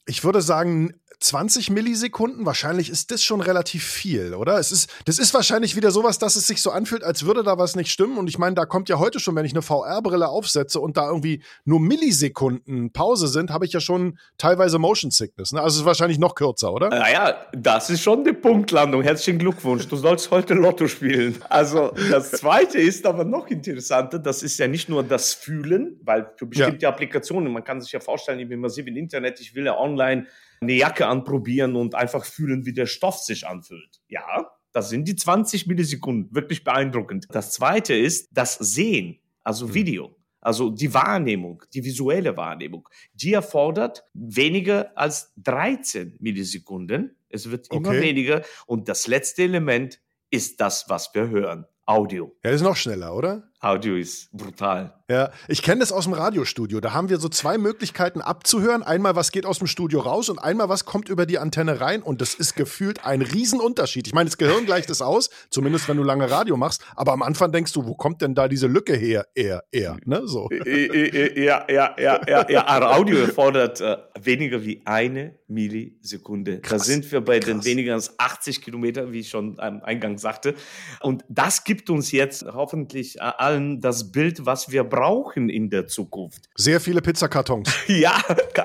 [0.06, 4.58] ich würde sagen, 20 Millisekunden, wahrscheinlich ist das schon relativ viel, oder?
[4.58, 7.58] Es ist, das ist wahrscheinlich wieder sowas, dass es sich so anfühlt, als würde da
[7.58, 8.18] was nicht stimmen.
[8.18, 11.08] Und ich meine, da kommt ja heute schon, wenn ich eine VR-Brille aufsetze und da
[11.08, 15.52] irgendwie nur Millisekunden Pause sind, habe ich ja schon teilweise Motion Sickness.
[15.52, 15.62] Ne?
[15.62, 16.90] Also es ist wahrscheinlich noch kürzer, oder?
[16.90, 19.04] Naja, das ist schon die Punktlandung.
[19.04, 19.88] Herzlichen Glückwunsch.
[19.88, 21.42] Du sollst heute Lotto spielen.
[21.50, 24.20] Also das Zweite ist aber noch interessanter.
[24.20, 26.90] Das ist ja nicht nur das Fühlen, weil für bestimmte ja.
[26.90, 30.28] Applikationen, man kann sich ja vorstellen, im immersiven Internet, ich will ja online
[30.62, 34.02] eine Jacke anprobieren und einfach fühlen, wie der Stoff sich anfühlt.
[34.08, 37.28] Ja, das sind die 20 Millisekunden, wirklich beeindruckend.
[37.32, 39.74] Das zweite ist das Sehen, also mhm.
[39.74, 40.16] Video.
[40.42, 47.18] Also die Wahrnehmung, die visuelle Wahrnehmung, die erfordert weniger als 13 Millisekunden.
[47.28, 48.02] Es wird immer okay.
[48.02, 48.44] weniger.
[48.66, 51.66] Und das letzte Element ist das, was wir hören.
[51.86, 52.36] Audio.
[52.44, 53.49] Ja, das ist noch schneller, oder?
[53.62, 54.94] Audio ist brutal.
[55.10, 56.80] Ja, ich kenne das aus dem Radiostudio.
[56.80, 58.84] Da haben wir so zwei Möglichkeiten abzuhören.
[58.84, 62.04] Einmal, was geht aus dem Studio raus und einmal, was kommt über die Antenne rein.
[62.04, 64.06] Und das ist gefühlt ein Riesenunterschied.
[64.06, 66.86] Ich meine, das Gehirn gleicht es aus, zumindest wenn du lange Radio machst.
[66.96, 69.26] Aber am Anfang denkst du, wo kommt denn da diese Lücke her?
[69.34, 70.22] Er, er, ne?
[70.26, 70.48] So.
[70.52, 72.68] Ja, ja, ja, ja, ja.
[72.68, 76.62] Aber Audio erfordert äh, weniger wie eine Millisekunde.
[76.62, 77.50] Krass, da sind wir bei krass.
[77.50, 80.54] den weniger als 80 Kilometer, wie ich schon am Eingang sagte.
[81.02, 85.88] Und das gibt uns jetzt hoffentlich äh, allen das Bild, was wir brauchen in der
[85.88, 86.50] Zukunft.
[86.56, 87.70] Sehr viele Pizzakartons.
[87.88, 88.18] ja,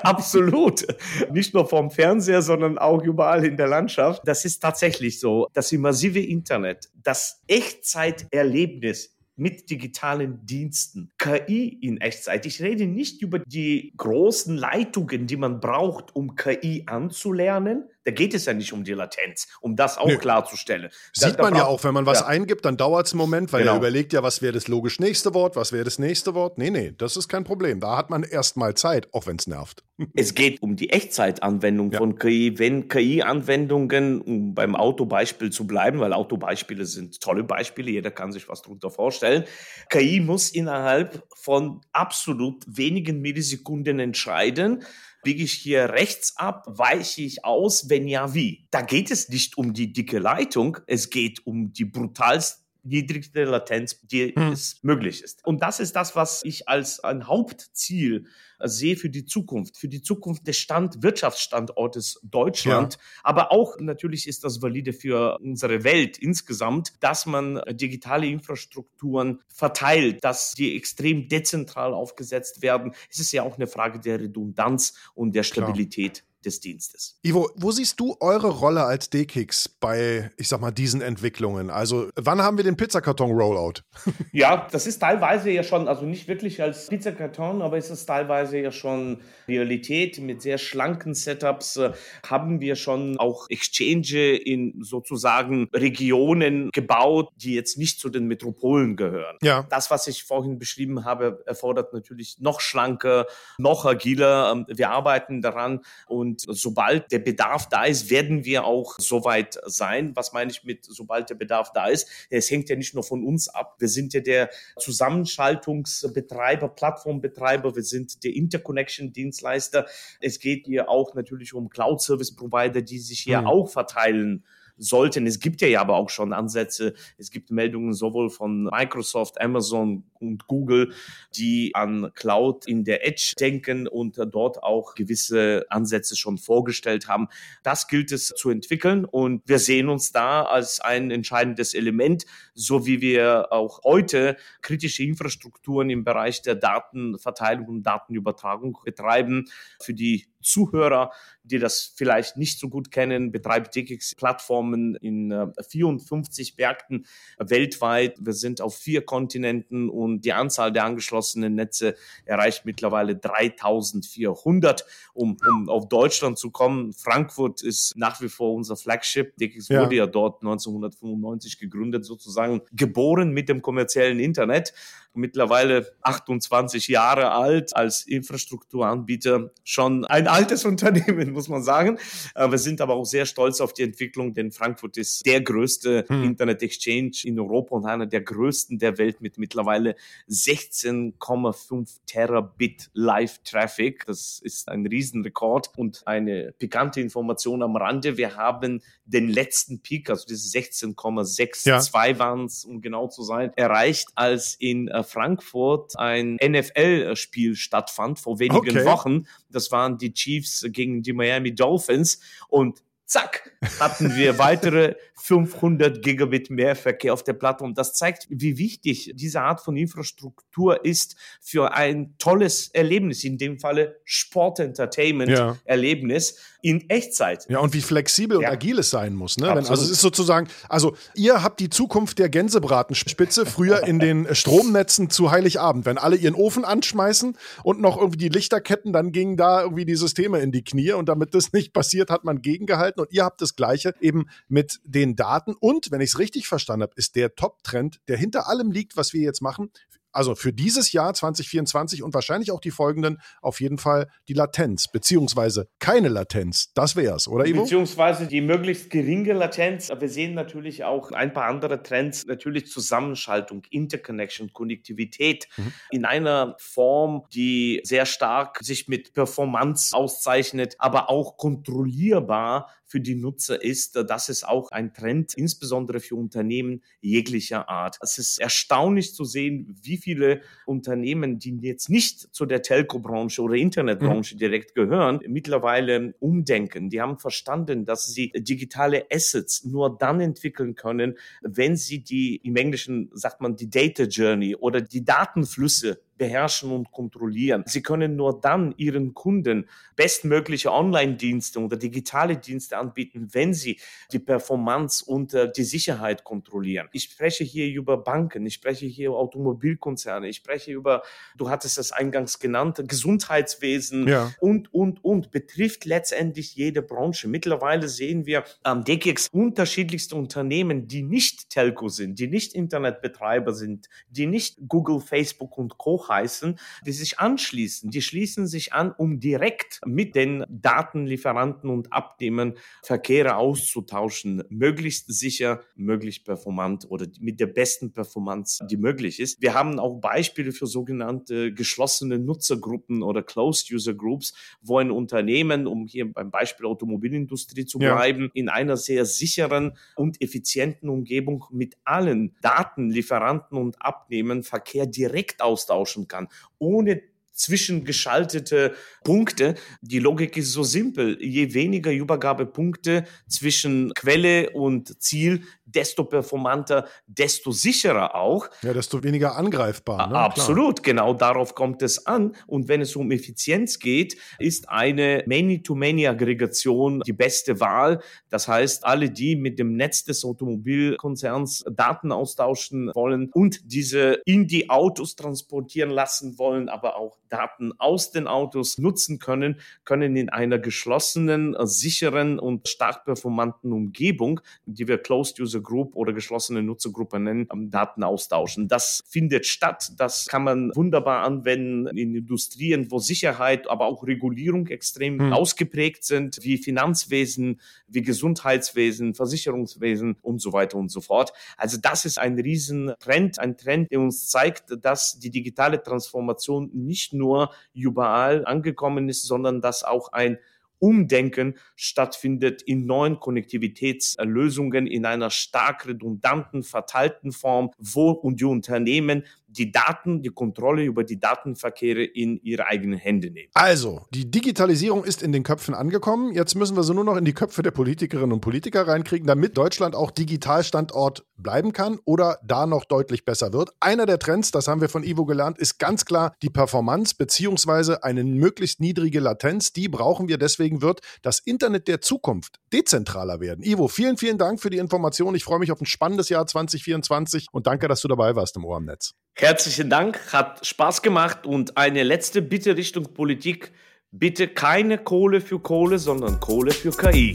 [0.03, 0.85] absolut.
[1.31, 4.21] Nicht nur vom Fernseher, sondern auch überall in der Landschaft.
[4.25, 5.47] Das ist tatsächlich so.
[5.53, 12.45] Das immersive Internet, das Echtzeiterlebnis mit digitalen Diensten, KI in Echtzeit.
[12.45, 18.33] Ich rede nicht über die großen Leitungen, die man braucht, um KI anzulernen, da geht
[18.33, 20.17] es ja nicht um die Latenz, um das auch Nö.
[20.17, 20.91] klarzustellen.
[21.11, 22.27] Sieht da, da man ja auch, wenn man was ja.
[22.27, 23.73] eingibt, dann dauert es einen Moment, weil genau.
[23.73, 26.59] er überlegt ja, was wäre das logisch nächste Wort, was wäre das nächste Wort.
[26.59, 27.79] Nee, nee, das ist kein Problem.
[27.79, 29.83] Da hat man erstmal Zeit, auch wenn es nervt.
[30.13, 31.97] Es geht um die Echtzeitanwendung ja.
[31.97, 32.59] von KI.
[32.59, 38.47] Wenn KI-Anwendungen, um beim Autobeispiel zu bleiben, weil Autobeispiele sind tolle Beispiele, jeder kann sich
[38.47, 39.45] was darunter vorstellen.
[39.89, 44.83] KI muss innerhalb von absolut wenigen Millisekunden entscheiden,
[45.25, 48.67] biege ich hier rechts ab, weiche ich aus, wenn ja, wie?
[48.71, 53.99] Da geht es nicht um die dicke Leitung, es geht um die brutalste niedrigste Latenz,
[54.03, 54.51] die hm.
[54.51, 55.43] es möglich ist.
[55.43, 58.27] Und das ist das, was ich als ein Hauptziel
[58.59, 62.93] sehe für die Zukunft, für die Zukunft des Stand Wirtschaftsstandortes Deutschland.
[62.93, 62.99] Ja.
[63.23, 69.41] Aber auch natürlich ist das valide für unsere Welt insgesamt, dass man äh, digitale Infrastrukturen
[69.47, 72.93] verteilt, dass die extrem dezentral aufgesetzt werden.
[73.09, 76.19] Es ist ja auch eine Frage der Redundanz und der Stabilität.
[76.19, 77.19] Klar des Dienstes.
[77.23, 81.69] Ivo, wo siehst du eure Rolle als D-Kicks bei, ich sag mal, diesen Entwicklungen?
[81.69, 83.81] Also, wann haben wir den Pizzakarton-Rollout?
[84.31, 88.59] ja, das ist teilweise ja schon, also nicht wirklich als Pizzakarton, aber es ist teilweise
[88.59, 90.19] ja schon Realität.
[90.19, 91.91] Mit sehr schlanken Setups äh,
[92.25, 98.95] haben wir schon auch Exchange in sozusagen Regionen gebaut, die jetzt nicht zu den Metropolen
[98.95, 99.37] gehören.
[99.41, 99.65] Ja.
[99.69, 103.25] Das, was ich vorhin beschrieben habe, erfordert natürlich noch schlanker,
[103.57, 104.51] noch agiler.
[104.51, 109.59] Ähm, wir arbeiten daran und und sobald der Bedarf da ist, werden wir auch soweit
[109.65, 110.15] sein.
[110.15, 112.07] Was meine ich mit, sobald der Bedarf da ist?
[112.29, 113.75] Es hängt ja nicht nur von uns ab.
[113.79, 117.75] Wir sind ja der Zusammenschaltungsbetreiber, Plattformbetreiber.
[117.75, 119.85] Wir sind der Interconnection-Dienstleister.
[120.19, 123.47] Es geht hier auch natürlich um Cloud-Service-Provider, die sich hier mhm.
[123.47, 124.43] auch verteilen
[124.77, 125.25] sollten.
[125.27, 126.93] Es gibt ja aber auch schon Ansätze.
[127.17, 130.93] Es gibt Meldungen sowohl von Microsoft, Amazon und Google,
[131.35, 137.27] die an Cloud in der Edge denken und dort auch gewisse Ansätze schon vorgestellt haben.
[137.63, 142.85] Das gilt es zu entwickeln und wir sehen uns da als ein entscheidendes Element, so
[142.85, 149.45] wie wir auch heute kritische Infrastrukturen im Bereich der Datenverteilung und Datenübertragung betreiben
[149.81, 151.11] für die Zuhörer,
[151.43, 155.33] die das vielleicht nicht so gut kennen, betreibt DKX Plattformen in
[155.69, 157.05] 54 äh, Märkten
[157.37, 158.17] weltweit.
[158.19, 164.85] Wir sind auf vier Kontinenten und die Anzahl der angeschlossenen Netze erreicht mittlerweile 3400.
[165.13, 169.35] Um, um auf Deutschland zu kommen, Frankfurt ist nach wie vor unser Flagship.
[169.37, 169.81] DKX ja.
[169.81, 174.73] wurde ja dort 1995 gegründet, sozusagen geboren mit dem kommerziellen Internet
[175.15, 181.97] mittlerweile 28 Jahre alt, als Infrastrukturanbieter schon ein altes Unternehmen, muss man sagen.
[182.35, 186.05] Äh, wir sind aber auch sehr stolz auf die Entwicklung, denn Frankfurt ist der größte
[186.07, 186.23] hm.
[186.23, 189.95] Internet Exchange in Europa und einer der größten der Welt mit mittlerweile
[190.29, 194.05] 16,5 Terabit Live-Traffic.
[194.05, 198.17] Das ist ein Riesenrekord und eine pikante Information am Rande.
[198.17, 202.19] Wir haben den letzten Peak, also diese 16,62 ja.
[202.19, 208.39] waren es, um genau zu sein, erreicht, als in äh, Frankfurt ein NFL-Spiel stattfand vor
[208.39, 208.85] wenigen okay.
[208.85, 209.25] Wochen.
[209.49, 216.49] Das waren die Chiefs gegen die Miami Dolphins und zack, hatten wir weitere 500 Gigabit
[216.49, 217.73] mehr Verkehr auf der Plattform.
[217.73, 223.59] Das zeigt, wie wichtig diese Art von Infrastruktur ist für ein tolles Erlebnis, in dem
[223.59, 226.31] Falle Sport-Entertainment-Erlebnis.
[226.31, 227.45] Ja in Echtzeit.
[227.47, 228.47] Ja, und wie flexibel ja.
[228.47, 229.37] und agil es sein muss.
[229.37, 229.49] Ne?
[229.49, 234.27] Wenn, also es ist sozusagen, also ihr habt die Zukunft der Gänsebratenspitze früher in den
[234.33, 239.37] Stromnetzen zu Heiligabend, wenn alle ihren Ofen anschmeißen und noch irgendwie die Lichterketten, dann gingen
[239.37, 242.99] da irgendwie die Systeme in die Knie und damit das nicht passiert, hat man gegengehalten
[242.99, 246.81] und ihr habt das Gleiche eben mit den Daten und, wenn ich es richtig verstanden
[246.81, 249.69] habe, ist der Top-Trend, der hinter allem liegt, was wir jetzt machen,
[250.15, 254.87] also für dieses Jahr 2024 und wahrscheinlich auch die folgenden auf jeden Fall die Latenz,
[254.87, 256.71] beziehungsweise keine Latenz.
[256.73, 257.63] Das wäre es, oder Ivo?
[257.63, 259.91] Beziehungsweise die möglichst geringe Latenz.
[259.97, 265.73] Wir sehen natürlich auch ein paar andere Trends, natürlich Zusammenschaltung, Interconnection, Konnektivität mhm.
[265.91, 273.15] in einer Form, die sehr stark sich mit Performance auszeichnet, aber auch kontrollierbar für die
[273.15, 273.95] Nutzer ist.
[273.95, 277.97] Das ist auch ein Trend, insbesondere für Unternehmen jeglicher Art.
[278.01, 283.55] Es ist erstaunlich zu sehen, wie viele Unternehmen, die jetzt nicht zu der Telco-Branche oder
[283.55, 284.39] Internetbranche mhm.
[284.39, 286.89] direkt gehören, mittlerweile umdenken.
[286.89, 292.55] Die haben verstanden, dass sie digitale Assets nur dann entwickeln können, wenn sie die, im
[292.55, 297.63] Englischen sagt man die Data Journey oder die Datenflüsse beherrschen und kontrollieren.
[297.65, 303.79] Sie können nur dann ihren Kunden bestmögliche Online-Dienste oder digitale Dienste anbieten, wenn sie
[304.11, 306.87] die Performance und äh, die Sicherheit kontrollieren.
[306.91, 311.03] Ich spreche hier über Banken, ich spreche hier über Automobilkonzerne, ich spreche über,
[311.37, 314.31] du hattest es eingangs genannt, Gesundheitswesen ja.
[314.39, 317.27] und, und, und, betrifft letztendlich jede Branche.
[317.27, 323.53] Mittlerweile sehen wir am ähm, DGX unterschiedlichste Unternehmen, die nicht Telco sind, die nicht Internetbetreiber
[323.53, 327.89] sind, die nicht Google, Facebook und Co hochheißen, die sich anschließen.
[327.89, 335.61] Die schließen sich an, um direkt mit den Datenlieferanten und Abnehmern Verkehre auszutauschen, möglichst sicher,
[335.75, 339.41] möglichst performant oder mit der besten Performance, die möglich ist.
[339.41, 345.67] Wir haben auch Beispiele für sogenannte geschlossene Nutzergruppen oder Closed User Groups, wo ein Unternehmen,
[345.67, 348.29] um hier beim Beispiel Automobilindustrie zu bleiben, ja.
[348.33, 355.94] in einer sehr sicheren und effizienten Umgebung mit allen Datenlieferanten und Abnehmern Verkehr direkt austauschen
[356.07, 356.27] kann,
[356.59, 357.01] ohne
[357.35, 359.55] zwischengeschaltete Punkte.
[359.81, 361.17] Die Logik ist so simpel.
[361.21, 368.47] Je weniger Übergabepunkte zwischen Quelle und Ziel, desto performanter, desto sicherer auch.
[368.61, 370.07] Ja, desto weniger angreifbar.
[370.07, 370.15] Ne?
[370.15, 370.95] Absolut, Klar.
[370.95, 372.35] genau darauf kommt es an.
[372.47, 378.01] Und wenn es um Effizienz geht, ist eine Many-to-Many-Aggregation die beste Wahl.
[378.29, 384.47] Das heißt, alle, die mit dem Netz des Automobilkonzerns Daten austauschen wollen und diese in
[384.47, 390.29] die Autos transportieren lassen wollen, aber auch Daten aus den Autos nutzen können, können in
[390.29, 397.19] einer geschlossenen, sicheren und stark performanten Umgebung, die wir Closed User Group oder geschlossene Nutzergruppe
[397.19, 398.67] nennen, Daten austauschen.
[398.69, 399.91] Das findet statt.
[399.97, 405.33] Das kann man wunderbar anwenden in Industrien, wo Sicherheit, aber auch Regulierung extrem hm.
[405.33, 411.33] ausgeprägt sind, wie Finanzwesen, wie Gesundheitswesen, Versicherungswesen und so weiter und so fort.
[411.57, 417.13] Also das ist ein Riesentrend, ein Trend, der uns zeigt, dass die digitale Transformation nicht
[417.13, 417.24] nur
[417.73, 420.37] überall angekommen ist, sondern dass auch ein
[420.79, 429.23] Umdenken stattfindet in neuen Konnektivitätslösungen in einer stark redundanten, verteilten Form, wo und die Unternehmen
[429.57, 433.49] die Daten, die Kontrolle über die Datenverkehre in ihre eigenen Hände nehmen.
[433.53, 436.33] Also, die Digitalisierung ist in den Köpfen angekommen.
[436.33, 439.57] Jetzt müssen wir sie nur noch in die Köpfe der Politikerinnen und Politiker reinkriegen, damit
[439.57, 443.71] Deutschland auch Digitalstandort bleiben kann oder da noch deutlich besser wird.
[443.79, 448.03] Einer der Trends, das haben wir von Ivo gelernt, ist ganz klar die Performance beziehungsweise
[448.03, 449.73] eine möglichst niedrige Latenz.
[449.73, 450.37] Die brauchen wir.
[450.37, 453.63] Deswegen wird das Internet der Zukunft dezentraler werden.
[453.63, 455.35] Ivo, vielen, vielen Dank für die Information.
[455.35, 458.65] Ich freue mich auf ein spannendes Jahr 2024 und danke, dass du dabei warst im
[458.65, 459.13] Ohr am Netz.
[459.37, 463.73] Herzlichen Dank, hat Spaß gemacht und eine letzte Bitte Richtung Politik.
[464.11, 467.33] Bitte keine Kohle für Kohle, sondern Kohle für KI.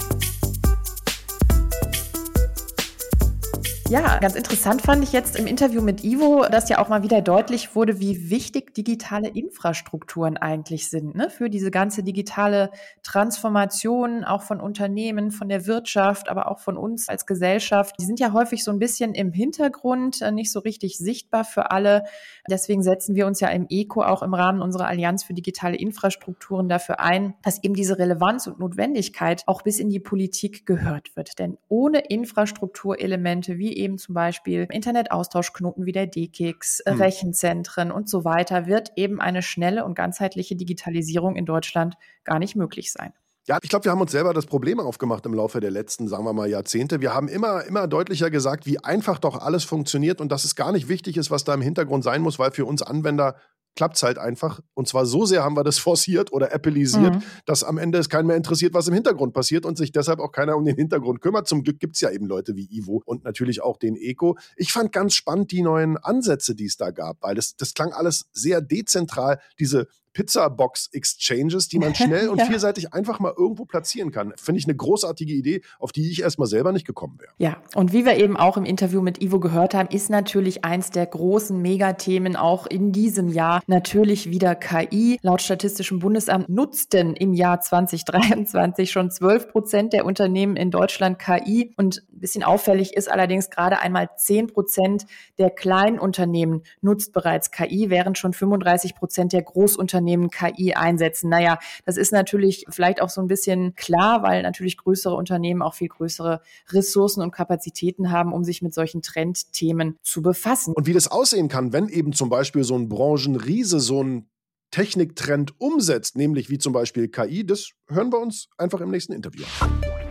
[3.90, 7.22] Ja, ganz interessant fand ich jetzt im Interview mit Ivo, dass ja auch mal wieder
[7.22, 11.28] deutlich wurde, wie wichtig digitale Infrastrukturen eigentlich sind ne?
[11.28, 12.70] für diese ganze digitale
[13.02, 17.96] Transformation, auch von Unternehmen, von der Wirtschaft, aber auch von uns als Gesellschaft.
[17.98, 21.72] Die sind ja häufig so ein bisschen im Hintergrund, äh, nicht so richtig sichtbar für
[21.72, 22.04] alle.
[22.48, 26.68] Deswegen setzen wir uns ja im ECO auch im Rahmen unserer Allianz für digitale Infrastrukturen
[26.68, 31.40] dafür ein, dass eben diese Relevanz und Notwendigkeit auch bis in die Politik gehört wird.
[31.40, 37.00] Denn ohne Infrastrukturelemente wie eben zum Beispiel Internetaustauschknoten wie der DKIX, hm.
[37.00, 42.54] Rechenzentren und so weiter, wird eben eine schnelle und ganzheitliche Digitalisierung in Deutschland gar nicht
[42.54, 43.12] möglich sein.
[43.46, 46.24] Ja, ich glaube, wir haben uns selber das Problem aufgemacht im Laufe der letzten, sagen
[46.24, 47.00] wir mal, Jahrzehnte.
[47.00, 50.70] Wir haben immer, immer deutlicher gesagt, wie einfach doch alles funktioniert und dass es gar
[50.72, 53.34] nicht wichtig ist, was da im Hintergrund sein muss, weil für uns Anwender
[53.76, 54.60] klappt es halt einfach.
[54.74, 57.22] Und zwar so sehr haben wir das forciert oder appellisiert, mhm.
[57.46, 60.32] dass am Ende es keinen mehr interessiert, was im Hintergrund passiert und sich deshalb auch
[60.32, 61.48] keiner um den Hintergrund kümmert.
[61.48, 64.36] Zum Glück gibt es ja eben Leute wie Ivo und natürlich auch den Eco.
[64.56, 67.92] Ich fand ganz spannend die neuen Ansätze, die es da gab, weil das, das klang
[67.92, 69.40] alles sehr dezentral.
[69.58, 72.46] Diese Pizza-Box-Exchanges, die man schnell und ja.
[72.46, 74.32] vielseitig einfach mal irgendwo platzieren kann.
[74.36, 77.32] Finde ich eine großartige Idee, auf die ich erstmal selber nicht gekommen wäre.
[77.38, 80.90] Ja, und wie wir eben auch im Interview mit Ivo gehört haben, ist natürlich eins
[80.90, 85.18] der großen Megathemen auch in diesem Jahr natürlich wieder KI.
[85.22, 91.72] Laut Statistischem Bundesamt nutzten im Jahr 2023 schon 12 Prozent der Unternehmen in Deutschland KI.
[91.76, 95.06] Und ein bisschen auffällig ist allerdings gerade einmal 10 Prozent
[95.38, 101.28] der Kleinunternehmen nutzt bereits KI, während schon 35 Prozent der Großunternehmen Unternehmen KI einsetzen.
[101.28, 105.74] Naja, das ist natürlich vielleicht auch so ein bisschen klar, weil natürlich größere Unternehmen auch
[105.74, 110.72] viel größere Ressourcen und Kapazitäten haben, um sich mit solchen Trendthemen zu befassen.
[110.74, 114.26] Und wie das aussehen kann, wenn eben zum Beispiel so ein Branchenriese so ein
[114.70, 119.44] Techniktrend umsetzt, nämlich wie zum Beispiel KI, das hören wir uns einfach im nächsten Interview.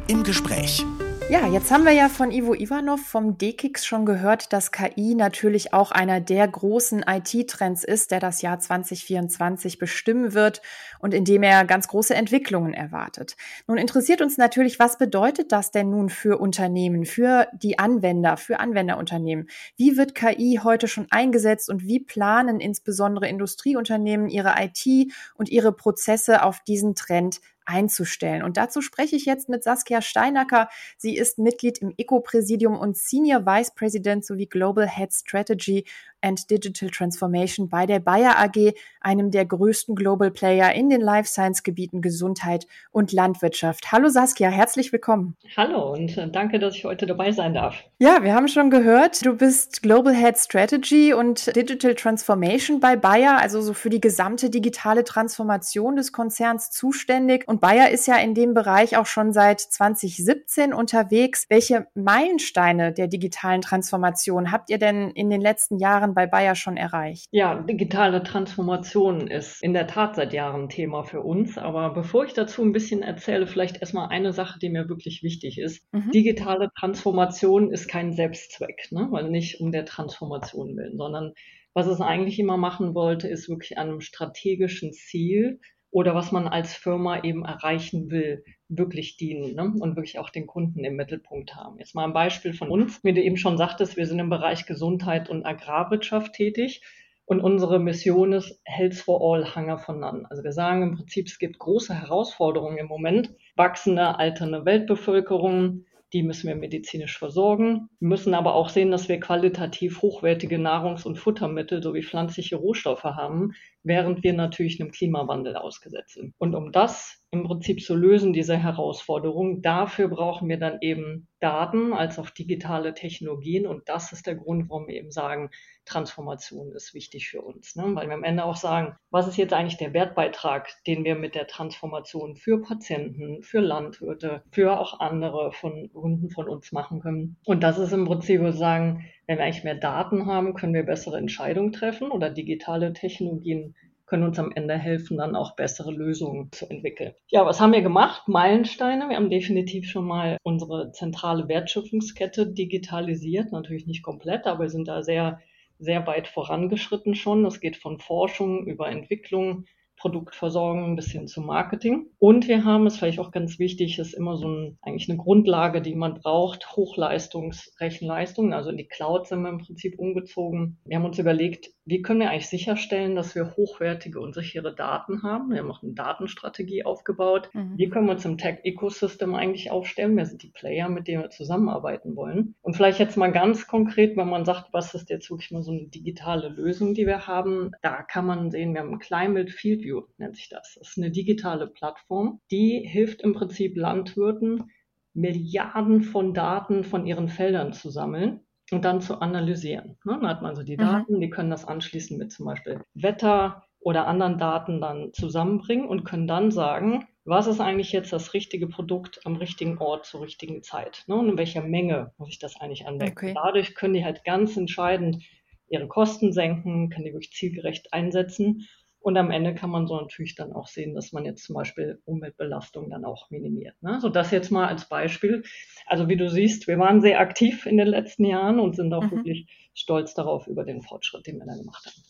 [0.07, 0.85] Im Gespräch.
[1.29, 5.75] Ja, jetzt haben wir ja von Ivo Ivanov vom DKIX schon gehört, dass KI natürlich
[5.75, 10.63] auch einer der großen IT-Trends ist, der das Jahr 2024 bestimmen wird
[10.97, 13.37] und in dem er ganz große Entwicklungen erwartet.
[13.67, 18.59] Nun interessiert uns natürlich, was bedeutet das denn nun für Unternehmen, für die Anwender, für
[18.59, 19.49] Anwenderunternehmen?
[19.77, 25.73] Wie wird KI heute schon eingesetzt und wie planen insbesondere Industrieunternehmen ihre IT und ihre
[25.73, 28.43] Prozesse auf diesen Trend einzustellen.
[28.43, 30.69] Und dazu spreche ich jetzt mit Saskia Steinacker.
[30.97, 35.85] Sie ist Mitglied im ECO-Präsidium und Senior Vice President sowie Global Head Strategy
[36.21, 41.29] and Digital Transformation bei der Bayer AG, einem der größten Global Player in den Life
[41.29, 43.91] Science Gebieten Gesundheit und Landwirtschaft.
[43.91, 45.35] Hallo Saskia, herzlich willkommen.
[45.55, 47.83] Hallo und äh, danke, dass ich heute dabei sein darf.
[47.99, 53.37] Ja, wir haben schon gehört, du bist Global Head Strategy und Digital Transformation bei Bayer,
[53.39, 57.47] also so für die gesamte digitale Transformation des Konzerns zuständig.
[57.47, 61.45] Und Bayer ist ja in dem Bereich auch schon seit 2017 unterwegs.
[61.49, 66.77] Welche Meilensteine der digitalen Transformation habt ihr denn in den letzten Jahren bei Bayer schon
[66.77, 67.27] erreicht?
[67.31, 71.57] Ja, digitale Transformation ist in der Tat seit Jahren Thema für uns.
[71.57, 75.57] Aber bevor ich dazu ein bisschen erzähle, vielleicht erstmal eine Sache, die mir wirklich wichtig
[75.57, 75.83] ist.
[75.91, 76.11] Mhm.
[76.11, 79.07] Digitale Transformation ist kein Selbstzweck, ne?
[79.11, 81.33] weil nicht um der Transformation willen, sondern
[81.73, 85.59] was es eigentlich immer machen wollte, ist wirklich einem strategischen Ziel
[85.91, 89.73] oder was man als Firma eben erreichen will, wirklich dienen ne?
[89.79, 91.79] und wirklich auch den Kunden im Mittelpunkt haben.
[91.79, 93.03] Jetzt mal ein Beispiel von uns.
[93.03, 96.81] Wie du eben schon sagtest, wir sind im Bereich Gesundheit und Agrarwirtschaft tätig.
[97.25, 100.25] Und unsere Mission ist Health for All, Hunger for None.
[100.29, 103.35] Also wir sagen im Prinzip, es gibt große Herausforderungen im Moment.
[103.55, 107.89] Wachsende, alternde Weltbevölkerung, die müssen wir medizinisch versorgen.
[107.99, 113.03] Wir müssen aber auch sehen, dass wir qualitativ hochwertige Nahrungs- und Futtermittel sowie pflanzliche Rohstoffe
[113.03, 113.53] haben,
[113.83, 116.33] während wir natürlich einem Klimawandel ausgesetzt sind.
[116.37, 119.61] Und um das im Prinzip zu lösen, diese Herausforderung.
[119.61, 123.67] Dafür brauchen wir dann eben Daten als auch digitale Technologien.
[123.67, 125.51] Und das ist der Grund, warum wir eben sagen,
[125.85, 127.75] Transformation ist wichtig für uns.
[127.75, 127.83] Ne?
[127.93, 131.35] Weil wir am Ende auch sagen, was ist jetzt eigentlich der Wertbeitrag, den wir mit
[131.35, 137.37] der Transformation für Patienten, für Landwirte, für auch andere von Kunden von uns machen können.
[137.45, 140.73] Und das ist im Prinzip, wo wir sagen, wenn wir eigentlich mehr Daten haben, können
[140.73, 143.75] wir bessere Entscheidungen treffen oder digitale Technologien
[144.07, 147.13] können uns am Ende helfen, dann auch bessere Lösungen zu entwickeln.
[147.27, 148.27] Ja, was haben wir gemacht?
[148.27, 149.07] Meilensteine.
[149.07, 153.51] Wir haben definitiv schon mal unsere zentrale Wertschöpfungskette digitalisiert.
[153.51, 155.39] Natürlich nicht komplett, aber wir sind da sehr,
[155.77, 157.43] sehr weit vorangeschritten schon.
[157.43, 159.65] Das geht von Forschung über Entwicklung,
[159.99, 162.07] Produktversorgung bis hin zu Marketing.
[162.17, 165.81] Und wir haben, es vielleicht auch ganz wichtig, ist immer so ein, eigentlich eine Grundlage,
[165.81, 168.53] die man braucht, Hochleistungsrechenleistungen.
[168.53, 170.79] Also in die Cloud sind wir im Prinzip umgezogen.
[170.85, 175.23] Wir haben uns überlegt, wie können wir eigentlich sicherstellen, dass wir hochwertige und sichere Daten
[175.23, 175.49] haben?
[175.49, 177.49] Wir haben auch eine Datenstrategie aufgebaut.
[177.53, 177.77] Mhm.
[177.77, 180.15] Wie können wir uns im Tech-Ecosystem eigentlich aufstellen?
[180.15, 182.55] Wer sind die Player, mit denen wir zusammenarbeiten wollen?
[182.61, 185.71] Und vielleicht jetzt mal ganz konkret, wenn man sagt, was ist jetzt wirklich mal so
[185.71, 187.71] eine digitale Lösung, die wir haben?
[187.81, 190.75] Da kann man sehen, wir haben ein Climate Field View, nennt sich das.
[190.77, 194.71] Das ist eine digitale Plattform, die hilft im Prinzip Landwirten,
[195.13, 199.97] Milliarden von Daten von ihren Feldern zu sammeln und dann zu analysieren.
[200.05, 200.19] Ne?
[200.21, 200.81] Dann hat man so die mhm.
[200.81, 201.21] Daten, mhm.
[201.21, 206.27] die können das anschließend mit zum Beispiel Wetter oder anderen Daten dann zusammenbringen und können
[206.27, 211.03] dann sagen, was ist eigentlich jetzt das richtige Produkt am richtigen Ort zur richtigen Zeit?
[211.07, 211.15] Ne?
[211.15, 213.13] Und in welcher Menge muss ich das eigentlich anwenden?
[213.13, 213.33] Okay.
[213.33, 215.23] Dadurch können die halt ganz entscheidend
[215.69, 218.67] ihre Kosten senken, können die wirklich zielgerecht einsetzen
[219.09, 221.99] und am Ende kann man so natürlich dann auch sehen, dass man jetzt zum Beispiel
[222.05, 223.73] Umweltbelastung dann auch minimiert.
[223.81, 223.99] Ne?
[223.99, 225.41] So das jetzt mal als Beispiel.
[225.87, 229.01] Also wie du siehst, wir waren sehr aktiv in den letzten Jahren und sind auch
[229.01, 229.11] mhm.
[229.11, 232.03] wirklich stolz darauf über den Fortschritt, den wir da gemacht haben.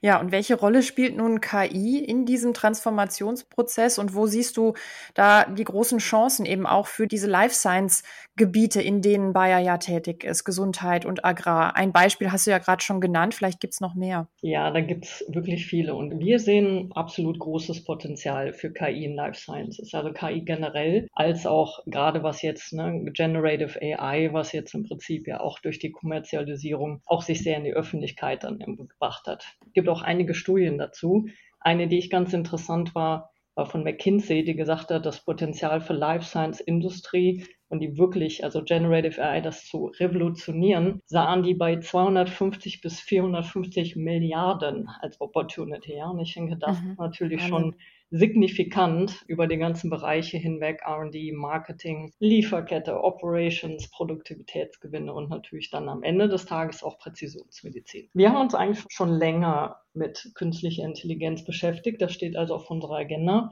[0.00, 4.74] Ja, und welche Rolle spielt nun KI in diesem Transformationsprozess und wo siehst du
[5.14, 8.02] da die großen Chancen eben auch für diese Life Science
[8.36, 11.76] Gebiete, in denen Bayer ja tätig ist, Gesundheit und Agrar?
[11.76, 14.28] Ein Beispiel hast du ja gerade schon genannt, vielleicht gibt es noch mehr.
[14.42, 19.14] Ja, da gibt es wirklich viele und wir sehen absolut großes Potenzial für KI in
[19.14, 24.74] Life Sciences, also KI generell, als auch gerade was jetzt ne, Generative AI, was jetzt
[24.74, 29.26] im Prinzip ja auch durch die Kommerzialisierung auch sich sehr in die Öffentlichkeit dann gebracht
[29.26, 29.55] hat.
[29.60, 31.28] Gibt gibt auch einige Studien dazu.
[31.60, 35.94] Eine, die ich ganz interessant war, war von McKinsey, die gesagt hat, das Potenzial für
[35.94, 41.80] Life Science Industrie und die wirklich, also Generative AI, das zu revolutionieren, sahen die bei
[41.80, 45.96] 250 bis 450 Milliarden als Opportunity.
[45.96, 46.08] Ja?
[46.08, 46.90] Und ich denke, das mhm.
[46.90, 47.76] ist natürlich schon
[48.10, 56.02] signifikant über die ganzen Bereiche hinweg, RD, Marketing, Lieferkette, Operations, Produktivitätsgewinne und natürlich dann am
[56.02, 58.08] Ende des Tages auch Präzisionsmedizin.
[58.14, 62.00] Wir haben uns eigentlich schon länger mit künstlicher Intelligenz beschäftigt.
[62.00, 63.50] Das steht also auf unserer Agenda.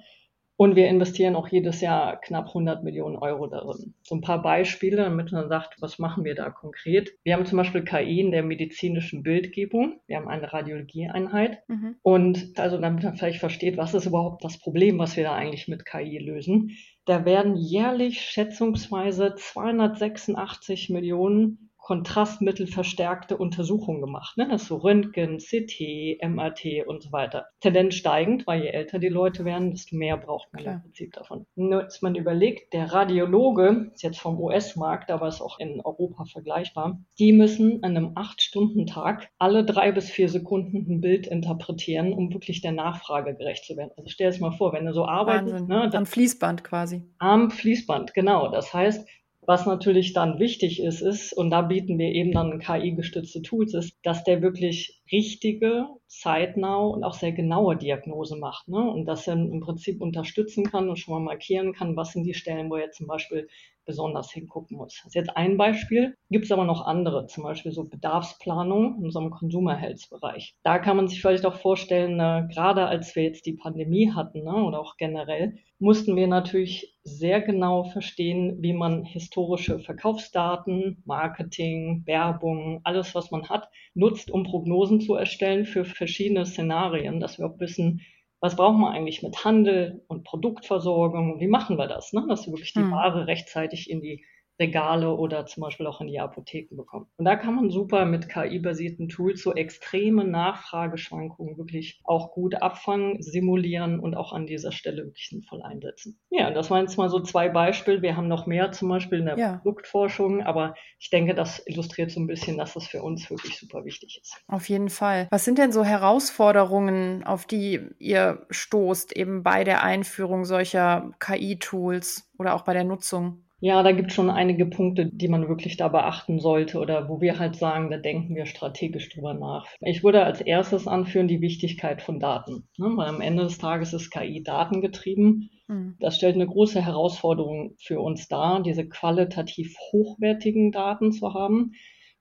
[0.56, 3.94] Und wir investieren auch jedes Jahr knapp 100 Millionen Euro darin.
[4.02, 7.12] So ein paar Beispiele, damit man sagt, was machen wir da konkret?
[7.24, 10.00] Wir haben zum Beispiel KI in der medizinischen Bildgebung.
[10.06, 11.58] Wir haben eine Radiologieeinheit.
[11.66, 11.96] Mhm.
[12.02, 15.66] Und also damit man vielleicht versteht, was ist überhaupt das Problem, was wir da eigentlich
[15.66, 16.70] mit KI lösen.
[17.04, 24.38] Da werden jährlich schätzungsweise 286 Millionen kontrastmittelverstärkte Untersuchungen gemacht.
[24.38, 24.48] Ne?
[24.50, 27.44] Das ist so Röntgen, CT, MRT und so weiter.
[27.60, 30.74] Tendenz steigend, weil je älter die Leute werden, desto mehr braucht man Klar.
[30.76, 31.44] im Prinzip davon.
[31.56, 36.24] Nur, dass man überlegt, der Radiologe, ist jetzt vom US-Markt, aber ist auch in Europa
[36.24, 42.32] vergleichbar, die müssen an einem 8-Stunden-Tag alle drei bis vier Sekunden ein Bild interpretieren, um
[42.32, 43.90] wirklich der Nachfrage gerecht zu werden.
[43.98, 45.68] Also stell dir das mal vor, wenn du so arbeitest.
[45.68, 47.02] Ne, am Fließband quasi.
[47.18, 48.48] Am Fließband, genau.
[48.48, 49.06] Das heißt,
[49.46, 53.96] was natürlich dann wichtig ist, ist, und da bieten wir eben dann KI-gestützte Tools, ist,
[54.02, 55.86] dass der wirklich richtige,
[56.20, 58.68] zeitnah und auch sehr genaue Diagnose macht.
[58.68, 58.78] Ne?
[58.78, 62.34] Und dass er im Prinzip unterstützen kann und schon mal markieren kann, was sind die
[62.34, 63.48] Stellen, wo er zum Beispiel
[63.84, 64.94] besonders hingucken muss.
[64.96, 66.16] Das ist jetzt ein Beispiel.
[66.30, 70.54] Gibt es aber noch andere, zum Beispiel so Bedarfsplanung in unserem Consumer Health Bereich.
[70.62, 74.44] Da kann man sich vielleicht auch vorstellen, äh, gerade als wir jetzt die Pandemie hatten
[74.44, 82.02] ne, oder auch generell, mussten wir natürlich sehr genau verstehen, wie man historische Verkaufsdaten, Marketing,
[82.06, 87.46] Werbung, alles, was man hat, nutzt, um Prognosen zu erstellen für verschiedene Szenarien, dass wir
[87.46, 88.02] auch wissen,
[88.40, 91.40] was brauchen wir eigentlich mit Handel und Produktversorgung?
[91.40, 92.12] Wie machen wir das?
[92.12, 92.26] Ne?
[92.28, 92.90] Dass wir wirklich die hm.
[92.92, 94.22] Ware rechtzeitig in die
[94.58, 97.06] Regale oder zum Beispiel auch in die Apotheken bekommen.
[97.16, 103.20] Und da kann man super mit KI-basierten Tools so extreme Nachfrageschwankungen wirklich auch gut abfangen,
[103.20, 106.20] simulieren und auch an dieser Stelle wirklich sinnvoll einsetzen.
[106.30, 108.02] Ja, das waren jetzt mal so zwei Beispiele.
[108.02, 109.56] Wir haben noch mehr zum Beispiel in der ja.
[109.56, 113.84] Produktforschung, aber ich denke, das illustriert so ein bisschen, dass das für uns wirklich super
[113.84, 114.40] wichtig ist.
[114.46, 115.26] Auf jeden Fall.
[115.30, 122.30] Was sind denn so Herausforderungen, auf die ihr stoßt, eben bei der Einführung solcher KI-Tools
[122.38, 123.43] oder auch bei der Nutzung?
[123.60, 127.20] Ja, da gibt es schon einige Punkte, die man wirklich da beachten sollte oder wo
[127.20, 129.66] wir halt sagen, da denken wir strategisch drüber nach.
[129.80, 132.92] Ich würde als erstes anführen die Wichtigkeit von Daten, ne?
[132.96, 135.50] weil am Ende des Tages ist KI datengetrieben.
[135.68, 135.96] Mhm.
[135.98, 141.72] Das stellt eine große Herausforderung für uns dar, diese qualitativ hochwertigen Daten zu haben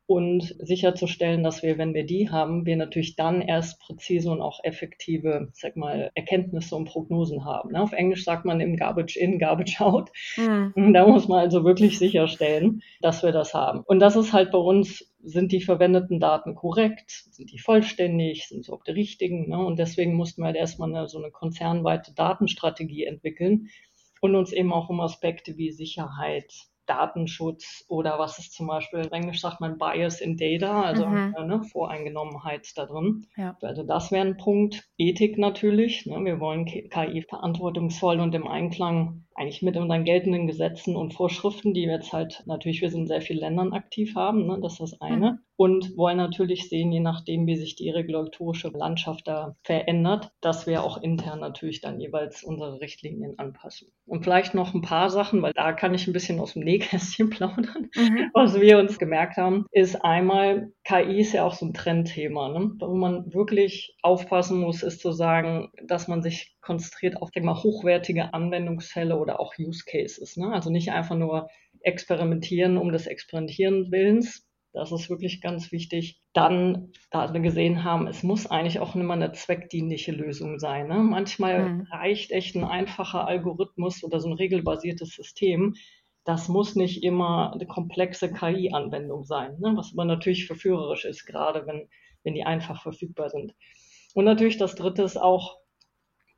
[0.05, 4.59] und sicherzustellen, dass wir, wenn wir die haben, wir natürlich dann erst präzise und auch
[4.63, 7.71] effektive, sag mal, Erkenntnisse und Prognosen haben.
[7.71, 7.81] Ne?
[7.81, 10.11] Auf Englisch sagt man im Garbage in, Garbage out.
[10.35, 10.93] Mhm.
[10.93, 13.81] Da muss man also wirklich sicherstellen, dass wir das haben.
[13.85, 18.65] Und das ist halt bei uns, sind die verwendeten Daten korrekt, sind die vollständig, sind
[18.65, 19.49] sie auch die richtigen.
[19.49, 19.57] Ne?
[19.57, 23.69] Und deswegen mussten wir halt erstmal eine, so eine konzernweite Datenstrategie entwickeln
[24.19, 26.53] und uns eben auch um Aspekte wie Sicherheit,
[26.85, 31.35] Datenschutz oder was ist zum Beispiel, in Englisch sagt man Bias in Data, also mhm.
[31.37, 33.27] äh, ne, Voreingenommenheit da drin.
[33.35, 33.57] Ja.
[33.61, 34.83] Also das wäre ein Punkt.
[34.97, 36.05] Ethik natürlich.
[36.05, 36.23] Ne?
[36.23, 41.85] Wir wollen KI verantwortungsvoll und im Einklang eigentlich mit unseren geltenden Gesetzen und Vorschriften, die
[41.85, 44.79] wir jetzt halt natürlich, wir sind in sehr vielen Ländern aktiv haben, ne, das ist
[44.79, 45.31] das eine.
[45.33, 45.39] Mhm.
[45.55, 50.83] Und wollen natürlich sehen, je nachdem, wie sich die regulatorische Landschaft da verändert, dass wir
[50.83, 53.89] auch intern natürlich dann jeweils unsere Richtlinien anpassen.
[54.07, 57.29] Und vielleicht noch ein paar Sachen, weil da kann ich ein bisschen aus dem Nähkästchen
[57.29, 58.31] plaudern, mhm.
[58.33, 62.71] was wir uns gemerkt haben, ist einmal, KI ist ja auch so ein Trendthema, ne?
[62.79, 67.61] wo man wirklich aufpassen muss, ist zu sagen, dass man sich konzentriert auf sag mal,
[67.61, 70.37] hochwertige Anwendungsfälle oder auch Use Cases.
[70.37, 70.51] Ne?
[70.53, 71.49] Also nicht einfach nur
[71.81, 74.47] experimentieren um des Experimentieren Willens.
[74.73, 76.19] Das ist wirklich ganz wichtig.
[76.33, 80.87] Dann, da wir gesehen haben, es muss eigentlich auch immer eine zweckdienliche Lösung sein.
[80.87, 80.95] Ne?
[80.95, 81.81] Manchmal mhm.
[81.91, 85.75] reicht echt ein einfacher Algorithmus oder so ein regelbasiertes System.
[86.25, 89.73] Das muss nicht immer eine komplexe KI-Anwendung sein, ne?
[89.75, 91.89] was aber natürlich verführerisch ist, gerade wenn,
[92.23, 93.53] wenn die einfach verfügbar sind.
[94.15, 95.57] Und natürlich das Dritte ist auch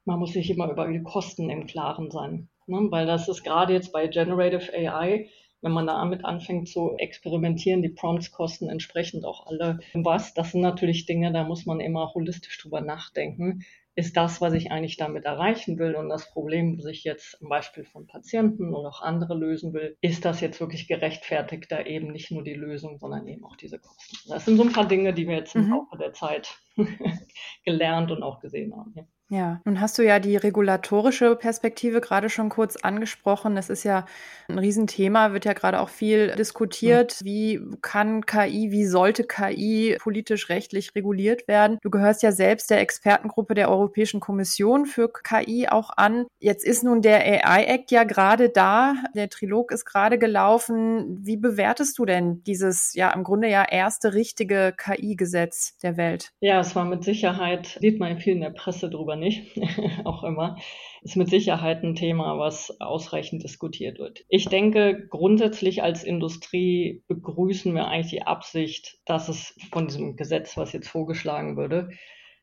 [0.05, 2.49] man muss sich immer über die Kosten im Klaren sein.
[2.67, 2.87] Ne?
[2.89, 5.29] Weil das ist gerade jetzt bei Generative AI,
[5.61, 10.33] wenn man damit anfängt zu experimentieren, die Prompts kosten entsprechend auch alle was.
[10.33, 13.63] Das sind natürlich Dinge, da muss man immer holistisch drüber nachdenken.
[13.95, 17.47] Ist das, was ich eigentlich damit erreichen will und das Problem, was ich jetzt zum
[17.47, 22.11] Beispiel von Patienten oder auch andere lösen will, ist das jetzt wirklich gerechtfertigt, da eben
[22.11, 24.29] nicht nur die Lösung, sondern eben auch diese Kosten.
[24.29, 25.71] Das sind so ein paar Dinge, die wir jetzt im mhm.
[25.71, 26.59] Laufe der Zeit
[27.65, 28.93] gelernt und auch gesehen haben.
[28.95, 29.07] Ja.
[29.29, 33.55] Ja, nun hast du ja die regulatorische Perspektive gerade schon kurz angesprochen.
[33.55, 34.05] Das ist ja
[34.47, 37.13] ein Riesenthema, wird ja gerade auch viel diskutiert.
[37.21, 37.25] Ja.
[37.25, 41.79] Wie kann KI, wie sollte KI politisch rechtlich reguliert werden?
[41.81, 46.27] Du gehörst ja selbst der Expertengruppe der Europäischen Kommission für KI auch an.
[46.39, 48.95] Jetzt ist nun der AI-Act ja gerade da.
[49.15, 51.19] Der Trilog ist gerade gelaufen.
[51.25, 56.29] Wie bewertest du denn dieses ja im Grunde ja erste richtige KI-Gesetz der Welt?
[56.41, 59.55] Ja, es war mit Sicherheit, sieht man viel in der Presse drüber oder nicht,
[60.03, 60.57] auch immer,
[61.01, 64.25] ist mit Sicherheit ein Thema, was ausreichend diskutiert wird.
[64.29, 70.57] Ich denke, grundsätzlich als Industrie begrüßen wir eigentlich die Absicht, dass es von diesem Gesetz,
[70.57, 71.89] was jetzt vorgeschlagen würde,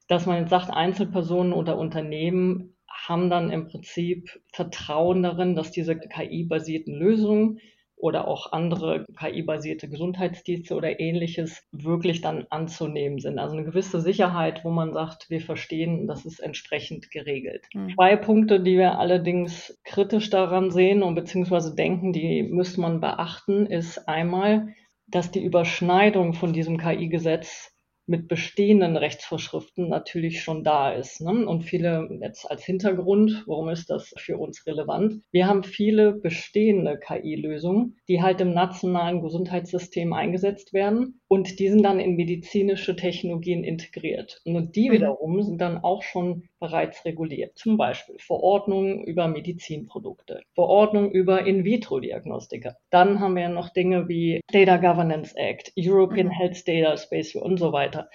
[0.08, 5.98] dass man jetzt sagt, Einzelpersonen oder Unternehmen haben dann im Prinzip Vertrauen darin, dass diese
[5.98, 7.58] KI-basierten Lösungen
[8.02, 13.38] oder auch andere KI-basierte Gesundheitsdienste oder ähnliches wirklich dann anzunehmen sind.
[13.38, 17.64] Also eine gewisse Sicherheit, wo man sagt, wir verstehen, das ist entsprechend geregelt.
[17.72, 17.94] Mhm.
[17.94, 23.66] Zwei Punkte, die wir allerdings kritisch daran sehen und beziehungsweise denken, die müsste man beachten,
[23.66, 24.74] ist einmal,
[25.06, 27.71] dass die Überschneidung von diesem KI-Gesetz
[28.06, 31.20] mit bestehenden Rechtsvorschriften natürlich schon da ist.
[31.20, 31.46] Ne?
[31.46, 35.22] Und viele, jetzt als Hintergrund, warum ist das für uns relevant?
[35.30, 41.82] Wir haben viele bestehende KI-Lösungen, die halt im nationalen Gesundheitssystem eingesetzt werden und die sind
[41.82, 44.42] dann in medizinische Technologien integriert.
[44.44, 44.92] Und die mhm.
[44.92, 47.56] wiederum sind dann auch schon bereits reguliert.
[47.56, 52.76] Zum Beispiel Verordnungen über Medizinprodukte, Verordnungen über In-vitro-Diagnostika.
[52.90, 56.32] Dann haben wir noch Dinge wie Data Governance Act, European mhm.
[56.32, 58.10] Health Data Space und so weiter.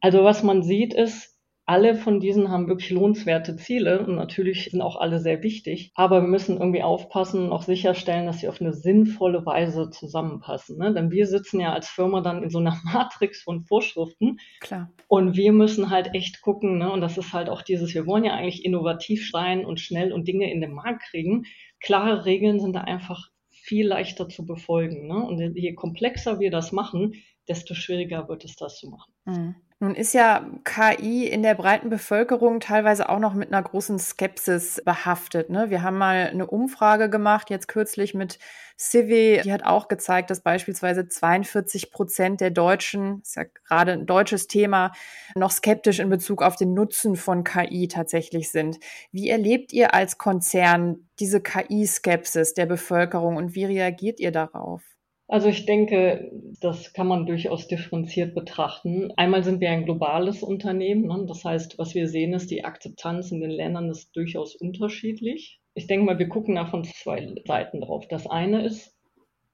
[0.00, 1.39] Also was man sieht ist,
[1.70, 6.20] alle von diesen haben wirklich lohnenswerte Ziele und natürlich sind auch alle sehr wichtig, aber
[6.20, 10.78] wir müssen irgendwie aufpassen und auch sicherstellen, dass sie auf eine sinnvolle Weise zusammenpassen.
[10.78, 10.92] Ne?
[10.92, 14.38] Denn wir sitzen ja als Firma dann in so einer Matrix von Vorschriften.
[14.58, 14.90] Klar.
[15.06, 16.90] Und wir müssen halt echt gucken, ne?
[16.90, 20.26] und das ist halt auch dieses, wir wollen ja eigentlich innovativ sein und schnell und
[20.26, 21.44] Dinge in den Markt kriegen.
[21.78, 25.06] Klare Regeln sind da einfach viel leichter zu befolgen.
[25.06, 25.24] Ne?
[25.24, 27.14] Und je komplexer wir das machen,
[27.46, 29.12] desto schwieriger wird es, das zu machen.
[29.24, 29.54] Mhm.
[29.82, 34.82] Nun ist ja KI in der breiten Bevölkerung teilweise auch noch mit einer großen Skepsis
[34.84, 35.48] behaftet.
[35.48, 35.70] Ne?
[35.70, 38.38] Wir haben mal eine Umfrage gemacht, jetzt kürzlich mit
[38.78, 44.04] Civi, die hat auch gezeigt, dass beispielsweise 42 Prozent der Deutschen, ist ja gerade ein
[44.04, 44.92] deutsches Thema,
[45.34, 48.80] noch skeptisch in Bezug auf den Nutzen von KI tatsächlich sind.
[49.12, 54.82] Wie erlebt ihr als Konzern diese KI-Skepsis der Bevölkerung und wie reagiert ihr darauf?
[55.30, 59.12] Also ich denke, das kann man durchaus differenziert betrachten.
[59.16, 61.06] Einmal sind wir ein globales Unternehmen.
[61.06, 61.24] Ne?
[61.28, 65.60] Das heißt, was wir sehen, ist, die Akzeptanz in den Ländern ist durchaus unterschiedlich.
[65.74, 68.08] Ich denke mal, wir gucken da von zwei Seiten drauf.
[68.08, 68.92] Das eine ist,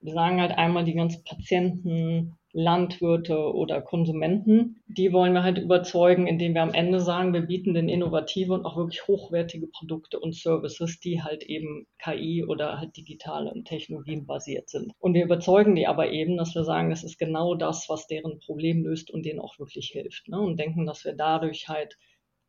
[0.01, 4.83] wir sagen halt einmal die ganzen Patienten, Landwirte oder Konsumenten.
[4.87, 8.65] Die wollen wir halt überzeugen, indem wir am Ende sagen, wir bieten den innovative und
[8.65, 14.71] auch wirklich hochwertige Produkte und Services, die halt eben KI oder halt digitale Technologien basiert
[14.71, 14.93] sind.
[14.99, 18.39] Und wir überzeugen die aber eben, dass wir sagen, das ist genau das, was deren
[18.39, 20.29] Problem löst und denen auch wirklich hilft.
[20.29, 20.41] Ne?
[20.41, 21.99] Und denken, dass wir dadurch halt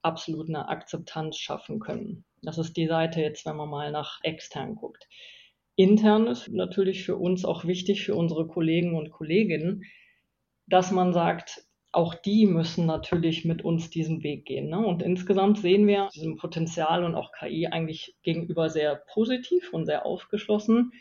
[0.04, 2.24] absolut eine Akzeptanz schaffen können.
[2.44, 5.06] Das ist die Seite jetzt, wenn man mal nach extern guckt.
[5.78, 9.84] Intern ist natürlich für uns auch wichtig, für unsere Kollegen und Kolleginnen,
[10.66, 14.70] dass man sagt, auch die müssen natürlich mit uns diesen Weg gehen.
[14.70, 14.80] Ne?
[14.80, 20.06] Und insgesamt sehen wir diesem Potenzial und auch KI eigentlich gegenüber sehr positiv und sehr
[20.06, 20.92] aufgeschlossen,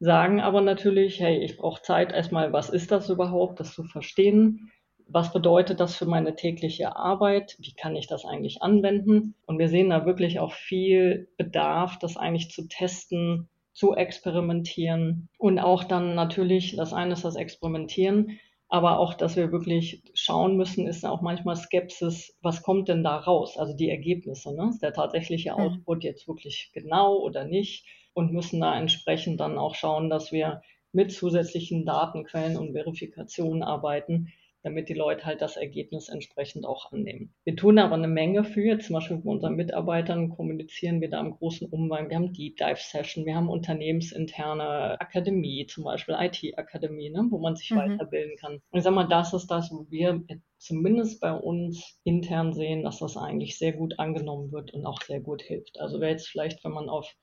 [0.00, 4.72] sagen aber natürlich, hey, ich brauche Zeit erstmal, was ist das überhaupt, das zu verstehen.
[5.08, 7.56] Was bedeutet das für meine tägliche Arbeit?
[7.60, 9.34] Wie kann ich das eigentlich anwenden?
[9.44, 15.58] Und wir sehen da wirklich auch viel Bedarf, das eigentlich zu testen, zu experimentieren und
[15.58, 20.86] auch dann natürlich, das eine ist das Experimentieren, aber auch, dass wir wirklich schauen müssen,
[20.86, 23.58] ist auch manchmal Skepsis, was kommt denn da raus?
[23.58, 24.70] Also die Ergebnisse, ne?
[24.70, 25.58] Ist der tatsächliche mhm.
[25.58, 27.86] Output jetzt wirklich genau oder nicht?
[28.14, 30.62] Und müssen da entsprechend dann auch schauen, dass wir
[30.92, 34.32] mit zusätzlichen Datenquellen und Verifikationen arbeiten,
[34.62, 37.34] damit die Leute halt das Ergebnis entsprechend auch annehmen.
[37.44, 41.32] Wir tun aber eine Menge für, zum Beispiel mit unseren Mitarbeitern kommunizieren wir da im
[41.32, 42.08] großen Umfang.
[42.08, 47.56] Wir haben Deep Dive Session, wir haben unternehmensinterne Akademie, zum Beispiel IT-Akademie, ne, wo man
[47.56, 47.76] sich mhm.
[47.76, 48.54] weiterbilden kann.
[48.70, 50.24] Und ich sag mal, das ist das, wo wir
[50.58, 55.20] zumindest bei uns intern sehen, dass das eigentlich sehr gut angenommen wird und auch sehr
[55.20, 55.78] gut hilft.
[55.80, 57.14] Also wäre jetzt vielleicht, wenn man auf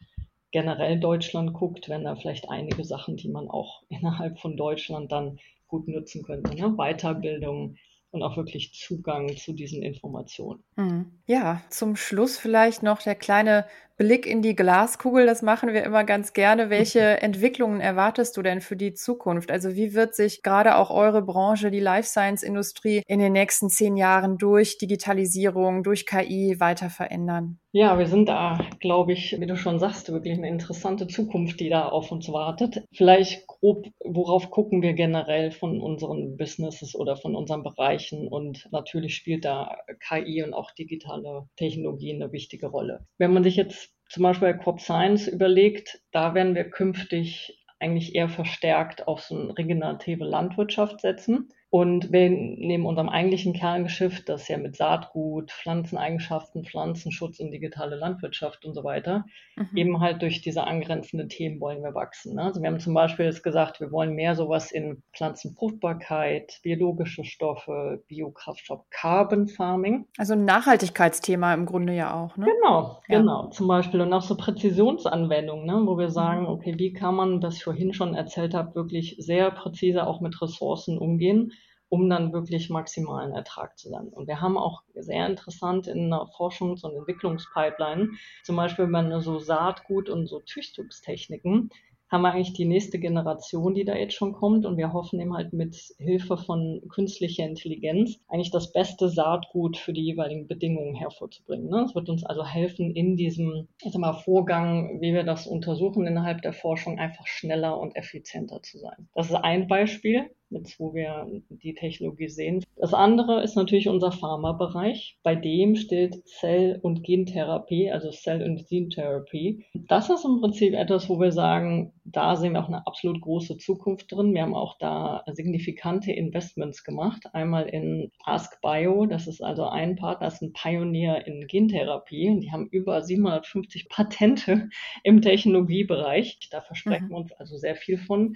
[0.51, 5.39] generell Deutschland guckt, wenn da vielleicht einige Sachen, die man auch innerhalb von Deutschland dann
[5.73, 6.55] gut nutzen könnte.
[6.55, 6.75] Ne?
[6.77, 7.77] Weiterbildung
[8.11, 10.63] und auch wirklich Zugang zu diesen Informationen.
[10.75, 11.11] Mhm.
[11.25, 13.65] Ja, zum Schluss vielleicht noch der kleine
[13.97, 15.25] Blick in die Glaskugel.
[15.25, 16.69] Das machen wir immer ganz gerne.
[16.69, 19.51] Welche Entwicklungen erwartest du denn für die Zukunft?
[19.51, 23.69] Also wie wird sich gerade auch eure Branche, die Life Science Industrie, in den nächsten
[23.69, 27.59] zehn Jahren durch Digitalisierung, durch KI weiter verändern?
[27.75, 31.69] Ja, wir sind da, glaube ich, wie du schon sagst, wirklich eine interessante Zukunft, die
[31.69, 32.83] da auf uns wartet.
[32.93, 38.27] Vielleicht grob, worauf gucken wir generell von unseren Businesses oder von unseren Bereichen?
[38.27, 39.75] Und natürlich spielt da
[40.07, 43.07] KI und auch digitale Technologie eine wichtige Rolle.
[43.17, 48.15] Wenn man sich jetzt zum Beispiel bei Crop Science überlegt, da werden wir künftig eigentlich
[48.15, 54.47] eher verstärkt auf so eine regenerative Landwirtschaft setzen Und wir neben unserem eigentlichen Kerngeschäft, das
[54.47, 59.75] ja mit Saatgut, Pflanzeneigenschaften, Pflanzenschutz und digitale Landwirtschaft und so weiter, mhm.
[59.75, 62.35] eben halt durch diese angrenzenden Themen wollen wir wachsen.
[62.35, 62.43] Ne?
[62.43, 68.03] Also wir haben zum Beispiel jetzt gesagt, wir wollen mehr sowas in Pflanzenfruchtbarkeit, biologische Stoffe,
[68.07, 70.05] Biokraftstoff, Carbon Farming.
[70.19, 72.37] Also ein Nachhaltigkeitsthema im Grunde ja auch.
[72.37, 72.45] Ne?
[72.45, 73.17] Genau, ja.
[73.17, 73.47] genau.
[73.47, 75.81] Zum Beispiel und auch so Präzisionsanwendungen, ne?
[75.87, 76.49] wo wir sagen, mhm.
[76.49, 80.39] okay, wie kann man, was ich vorhin schon erzählt habe, wirklich sehr präzise auch mit
[80.39, 81.51] Ressourcen umgehen
[81.93, 84.15] um dann wirklich maximalen Ertrag zu landen.
[84.15, 88.09] Und wir haben auch sehr interessant in der Forschungs- und Entwicklungspipeline,
[88.43, 91.69] zum Beispiel bei so Saatgut und so Züchtungstechniken,
[92.13, 94.65] haben wir eigentlich die nächste Generation, die da jetzt schon kommt.
[94.65, 99.93] Und wir hoffen eben halt mit Hilfe von künstlicher Intelligenz eigentlich das beste Saatgut für
[99.93, 101.69] die jeweiligen Bedingungen hervorzubringen.
[101.69, 101.85] Ne?
[101.87, 106.05] Es wird uns also helfen, in diesem ich sag mal, Vorgang, wie wir das untersuchen
[106.05, 109.09] innerhalb der Forschung, einfach schneller und effizienter zu sein.
[109.15, 112.63] Das ist ein Beispiel jetzt wo wir die Technologie sehen.
[112.77, 115.17] Das andere ist natürlich unser Pharmabereich.
[115.23, 119.65] Bei dem steht Zell- und Gentherapie, also Cell- und Gentherapie.
[119.73, 123.57] Das ist im Prinzip etwas, wo wir sagen, da sehen wir auch eine absolut große
[123.57, 124.33] Zukunft drin.
[124.33, 127.23] Wir haben auch da signifikante Investments gemacht.
[127.33, 132.39] Einmal in Ask Bio, das ist also ein Partner, das ist ein Pionier in Gentherapie.
[132.39, 134.69] Die haben über 750 Patente
[135.03, 136.39] im Technologiebereich.
[136.51, 137.11] Da versprechen mhm.
[137.11, 138.35] wir uns also sehr viel von.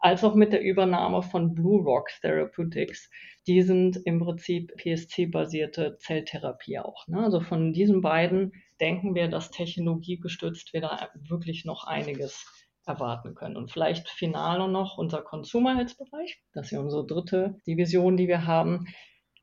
[0.00, 3.10] Als auch mit der Übernahme von Blue Rock Therapeutics.
[3.46, 7.06] Die sind im Prinzip PSC-basierte Zelltherapie auch.
[7.08, 7.22] Ne?
[7.22, 12.44] Also von diesen beiden denken wir, dass technologiegestützt wir da wirklich noch einiges
[12.86, 13.56] erwarten können.
[13.56, 16.42] Und vielleicht final noch unser Consumer Health Bereich.
[16.52, 18.86] Das ist ja unsere dritte Division, die wir haben.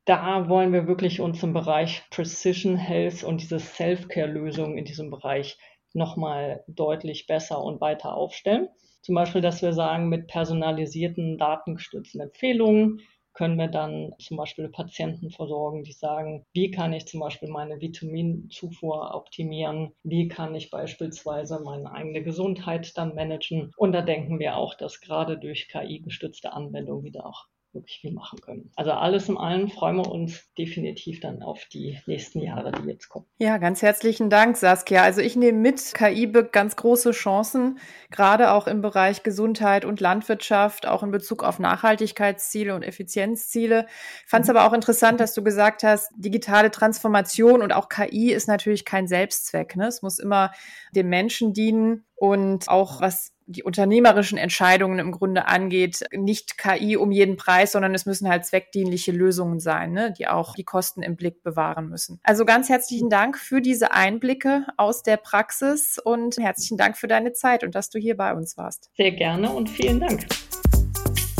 [0.04, 5.58] Da wollen wir wirklich uns im Bereich Precision Health und diese Self-Care-Lösungen in diesem Bereich
[5.92, 8.68] nochmal deutlich besser und weiter aufstellen.
[9.02, 13.00] Zum Beispiel, dass wir sagen, mit personalisierten, datengestützten Empfehlungen
[13.34, 17.80] können wir dann zum Beispiel Patienten versorgen, die sagen, wie kann ich zum Beispiel meine
[17.80, 23.72] Vitaminzufuhr optimieren, wie kann ich beispielsweise meine eigene Gesundheit dann managen.
[23.76, 28.12] Und da denken wir auch, dass gerade durch KI gestützte Anwendungen wieder auch wirklich viel
[28.12, 28.70] machen können.
[28.76, 33.08] Also alles in allem freuen wir uns definitiv dann auf die nächsten Jahre, die jetzt
[33.08, 33.26] kommen.
[33.38, 35.02] Ja, ganz herzlichen Dank, Saskia.
[35.02, 37.78] Also ich nehme mit, KI birgt ganz große Chancen,
[38.10, 43.86] gerade auch im Bereich Gesundheit und Landwirtschaft, auch in Bezug auf Nachhaltigkeitsziele und Effizienzziele.
[44.26, 44.56] Fand es mhm.
[44.56, 49.06] aber auch interessant, dass du gesagt hast, digitale Transformation und auch KI ist natürlich kein
[49.06, 49.76] Selbstzweck.
[49.76, 49.86] Ne?
[49.86, 50.52] Es muss immer
[50.94, 57.10] dem Menschen dienen und auch was die unternehmerischen Entscheidungen im Grunde angeht, nicht KI um
[57.10, 61.16] jeden Preis, sondern es müssen halt zweckdienliche Lösungen sein, ne, die auch die Kosten im
[61.16, 62.20] Blick bewahren müssen.
[62.22, 67.32] Also ganz herzlichen Dank für diese Einblicke aus der Praxis und herzlichen Dank für deine
[67.32, 68.90] Zeit und dass du hier bei uns warst.
[68.96, 70.26] Sehr gerne und vielen Dank.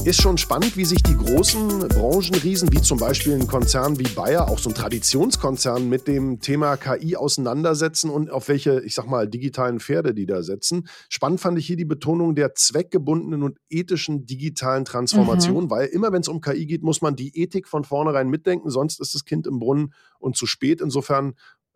[0.04, 4.48] Ist schon spannend, wie sich die großen Branchenriesen, wie zum Beispiel ein Konzern wie Bayer,
[4.48, 9.28] auch so ein Traditionskonzern, mit dem Thema KI auseinandersetzen und auf welche, ich sag mal,
[9.28, 10.88] digitalen Pferde die da setzen.
[11.08, 15.70] Spannend fand ich hier die Betonung der zweckgebundenen und ethischen digitalen Transformation, mhm.
[15.70, 19.00] weil immer wenn es um KI geht, muss man die Ethik von vornherein mitdenken, sonst
[19.00, 20.80] ist das Kind im Brunnen und zu spät.
[20.80, 21.34] Insofern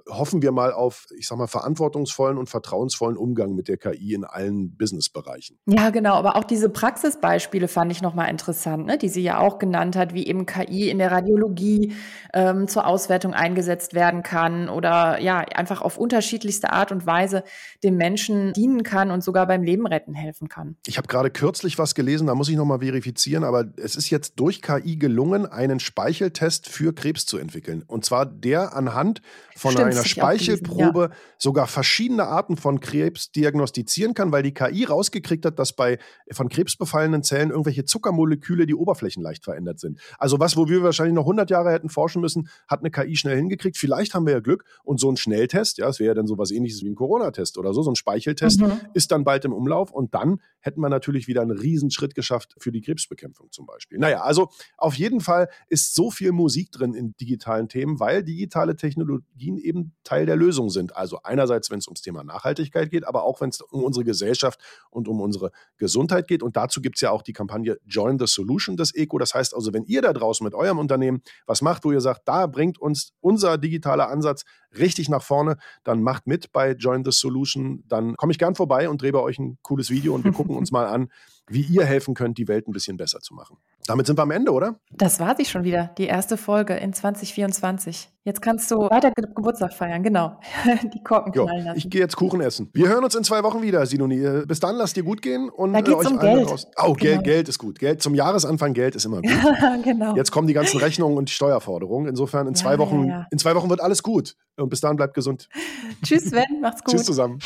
[0.09, 4.25] hoffen wir mal auf, ich sag mal, verantwortungsvollen und vertrauensvollen Umgang mit der KI in
[4.25, 5.59] allen Businessbereichen.
[5.67, 6.15] Ja, genau.
[6.15, 10.15] Aber auch diese Praxisbeispiele fand ich nochmal interessant, ne, die sie ja auch genannt hat,
[10.15, 11.93] wie eben KI in der Radiologie
[12.33, 17.43] ähm, zur Auswertung eingesetzt werden kann oder ja, einfach auf unterschiedlichste Art und Weise
[17.83, 20.77] dem Menschen dienen kann und sogar beim Leben retten helfen kann.
[20.87, 24.35] Ich habe gerade kürzlich was gelesen, da muss ich nochmal verifizieren, aber es ist jetzt
[24.37, 27.83] durch KI gelungen, einen Speicheltest für Krebs zu entwickeln.
[27.87, 29.23] Und zwar der anhand
[29.57, 31.35] von Stimmt, einer Speichelprobe gelesen, ja.
[31.39, 35.99] sogar verschiedene Arten von Krebs diagnostizieren kann, weil die KI rausgekriegt hat, dass bei
[36.33, 40.01] von Krebs befallenen Zellen irgendwelche Zuckermoleküle die Oberflächen leicht verändert sind.
[40.19, 43.37] Also was, wo wir wahrscheinlich noch 100 Jahre hätten forschen müssen, hat eine KI schnell
[43.37, 43.77] hingekriegt.
[43.77, 46.51] Vielleicht haben wir ja Glück und so ein Schnelltest, ja, es wäre ja dann sowas
[46.51, 48.81] ähnliches wie ein Corona-Test oder so, so ein Speicheltest mhm.
[48.95, 52.73] ist dann bald im Umlauf und dann hätten wir natürlich wieder einen Riesenschritt geschafft für
[52.73, 53.99] die Krebsbekämpfung zum Beispiel.
[53.99, 58.77] Naja, also auf jeden Fall ist so viel Musik drin in digitalen Themen, weil digitale
[58.77, 60.97] Technologien eben Teil der Lösung sind.
[60.97, 64.61] Also einerseits, wenn es ums Thema Nachhaltigkeit geht, aber auch wenn es um unsere Gesellschaft
[64.91, 66.43] und um unsere Gesundheit geht.
[66.43, 69.19] Und dazu gibt es ja auch die Kampagne Join the Solution des ECO.
[69.19, 72.23] Das heißt also, wenn ihr da draußen mit eurem Unternehmen was macht, wo ihr sagt,
[72.27, 74.45] da bringt uns unser digitaler Ansatz
[74.77, 77.85] richtig nach vorne, dann macht mit bei Join the Solution.
[77.87, 80.57] Dann komme ich gern vorbei und drehe bei euch ein cooles Video und wir gucken
[80.57, 81.09] uns mal an,
[81.49, 83.59] wie ihr helfen könnt, die Welt ein bisschen besser zu machen.
[83.87, 84.77] Damit sind wir am Ende, oder?
[84.91, 88.11] Das war sie schon wieder, die erste Folge in 2024.
[88.25, 90.41] Jetzt kannst du weiter Ge Geburtstag feiern, genau.
[90.93, 91.79] die Korken knallen lassen.
[91.79, 92.69] Ich gehe jetzt Kuchen essen.
[92.73, 94.45] Wir hören uns in zwei Wochen wieder, Sinoni.
[94.47, 96.51] Bis dann, lasst dir gut gehen und da geht's euch um Geld.
[96.51, 96.67] Raus.
[96.77, 96.95] Oh, genau.
[96.95, 97.79] Geld, Geld ist gut.
[97.79, 99.31] Geld zum Jahresanfang Geld ist immer gut.
[99.85, 100.17] genau.
[100.17, 102.09] Jetzt kommen die ganzen Rechnungen und die Steuerforderungen.
[102.09, 103.27] Insofern in ja, zwei Wochen, ja, ja.
[103.31, 104.35] in zwei Wochen wird alles gut.
[104.57, 105.49] Und bis dahin bleibt gesund.
[106.03, 106.95] Tschüss, Sven, macht's gut.
[106.95, 107.39] Tschüss zusammen.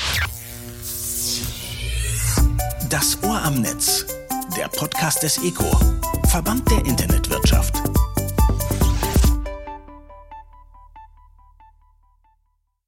[2.89, 4.07] Das Ohr am Netz,
[4.57, 5.71] der Podcast des ECO,
[6.29, 7.90] Verband der Internetwirtschaft.